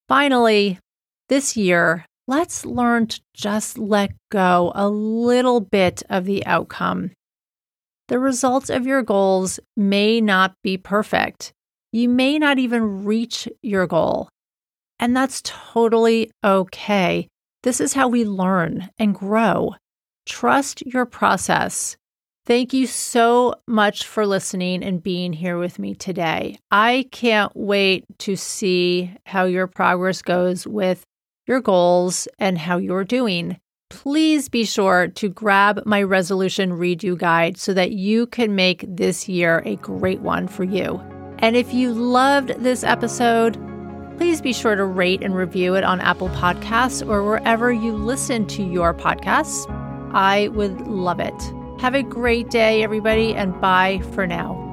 Finally, 0.07 0.79
this 1.27 1.55
year, 1.55 2.05
let's 2.27 2.65
learn 2.65 3.07
to 3.07 3.21
just 3.33 3.77
let 3.77 4.11
go 4.31 4.71
a 4.73 4.89
little 4.89 5.59
bit 5.59 6.01
of 6.09 6.25
the 6.25 6.45
outcome. 6.45 7.11
The 8.07 8.17
results 8.17 8.69
of 8.69 8.87
your 8.87 9.03
goals 9.03 9.59
may 9.77 10.19
not 10.19 10.53
be 10.63 10.77
perfect. 10.77 11.51
You 11.91 12.09
may 12.09 12.39
not 12.39 12.57
even 12.57 13.03
reach 13.03 13.47
your 13.61 13.85
goal. 13.85 14.29
And 14.99 15.15
that's 15.15 15.41
totally 15.43 16.31
okay. 16.43 17.27
This 17.63 17.81
is 17.81 17.93
how 17.93 18.07
we 18.07 18.23
learn 18.23 18.89
and 18.97 19.13
grow. 19.13 19.75
Trust 20.25 20.81
your 20.85 21.05
process. 21.05 21.97
Thank 22.45 22.73
you 22.73 22.87
so 22.87 23.55
much 23.67 24.07
for 24.07 24.25
listening 24.25 24.83
and 24.83 25.03
being 25.03 25.33
here 25.33 25.57
with 25.57 25.77
me 25.77 25.93
today. 25.93 26.57
I 26.71 27.05
can't 27.11 27.51
wait 27.55 28.05
to 28.19 28.35
see 28.35 29.13
how 29.25 29.45
your 29.45 29.67
progress 29.67 30.21
goes 30.21 30.65
with 30.65 31.03
your 31.47 31.59
goals 31.59 32.27
and 32.39 32.57
how 32.57 32.77
you're 32.77 33.03
doing. 33.03 33.59
Please 33.89 34.49
be 34.49 34.65
sure 34.65 35.07
to 35.09 35.29
grab 35.29 35.81
my 35.85 36.01
resolution 36.01 36.71
redo 36.71 37.17
guide 37.17 37.57
so 37.57 37.73
that 37.73 37.91
you 37.91 38.27
can 38.27 38.55
make 38.55 38.85
this 38.87 39.27
year 39.27 39.61
a 39.65 39.75
great 39.77 40.21
one 40.21 40.47
for 40.47 40.63
you. 40.63 41.01
And 41.39 41.55
if 41.55 41.73
you 41.73 41.93
loved 41.93 42.49
this 42.63 42.83
episode, 42.83 43.57
please 44.19 44.41
be 44.41 44.51
sure 44.51 44.75
to 44.75 44.83
rate 44.83 45.23
and 45.23 45.33
review 45.33 45.75
it 45.75 45.83
on 45.85 46.01
Apple 46.01 46.27
Podcasts 46.31 47.07
or 47.07 47.23
wherever 47.23 47.71
you 47.71 47.93
listen 47.93 48.45
to 48.45 48.61
your 48.61 48.93
podcasts. 48.93 49.65
I 50.13 50.49
would 50.49 50.81
love 50.87 51.21
it. 51.21 51.53
Have 51.79 51.95
a 51.95 52.03
great 52.03 52.49
day, 52.49 52.83
everybody, 52.83 53.33
and 53.33 53.59
bye 53.61 54.01
for 54.11 54.27
now. 54.27 54.68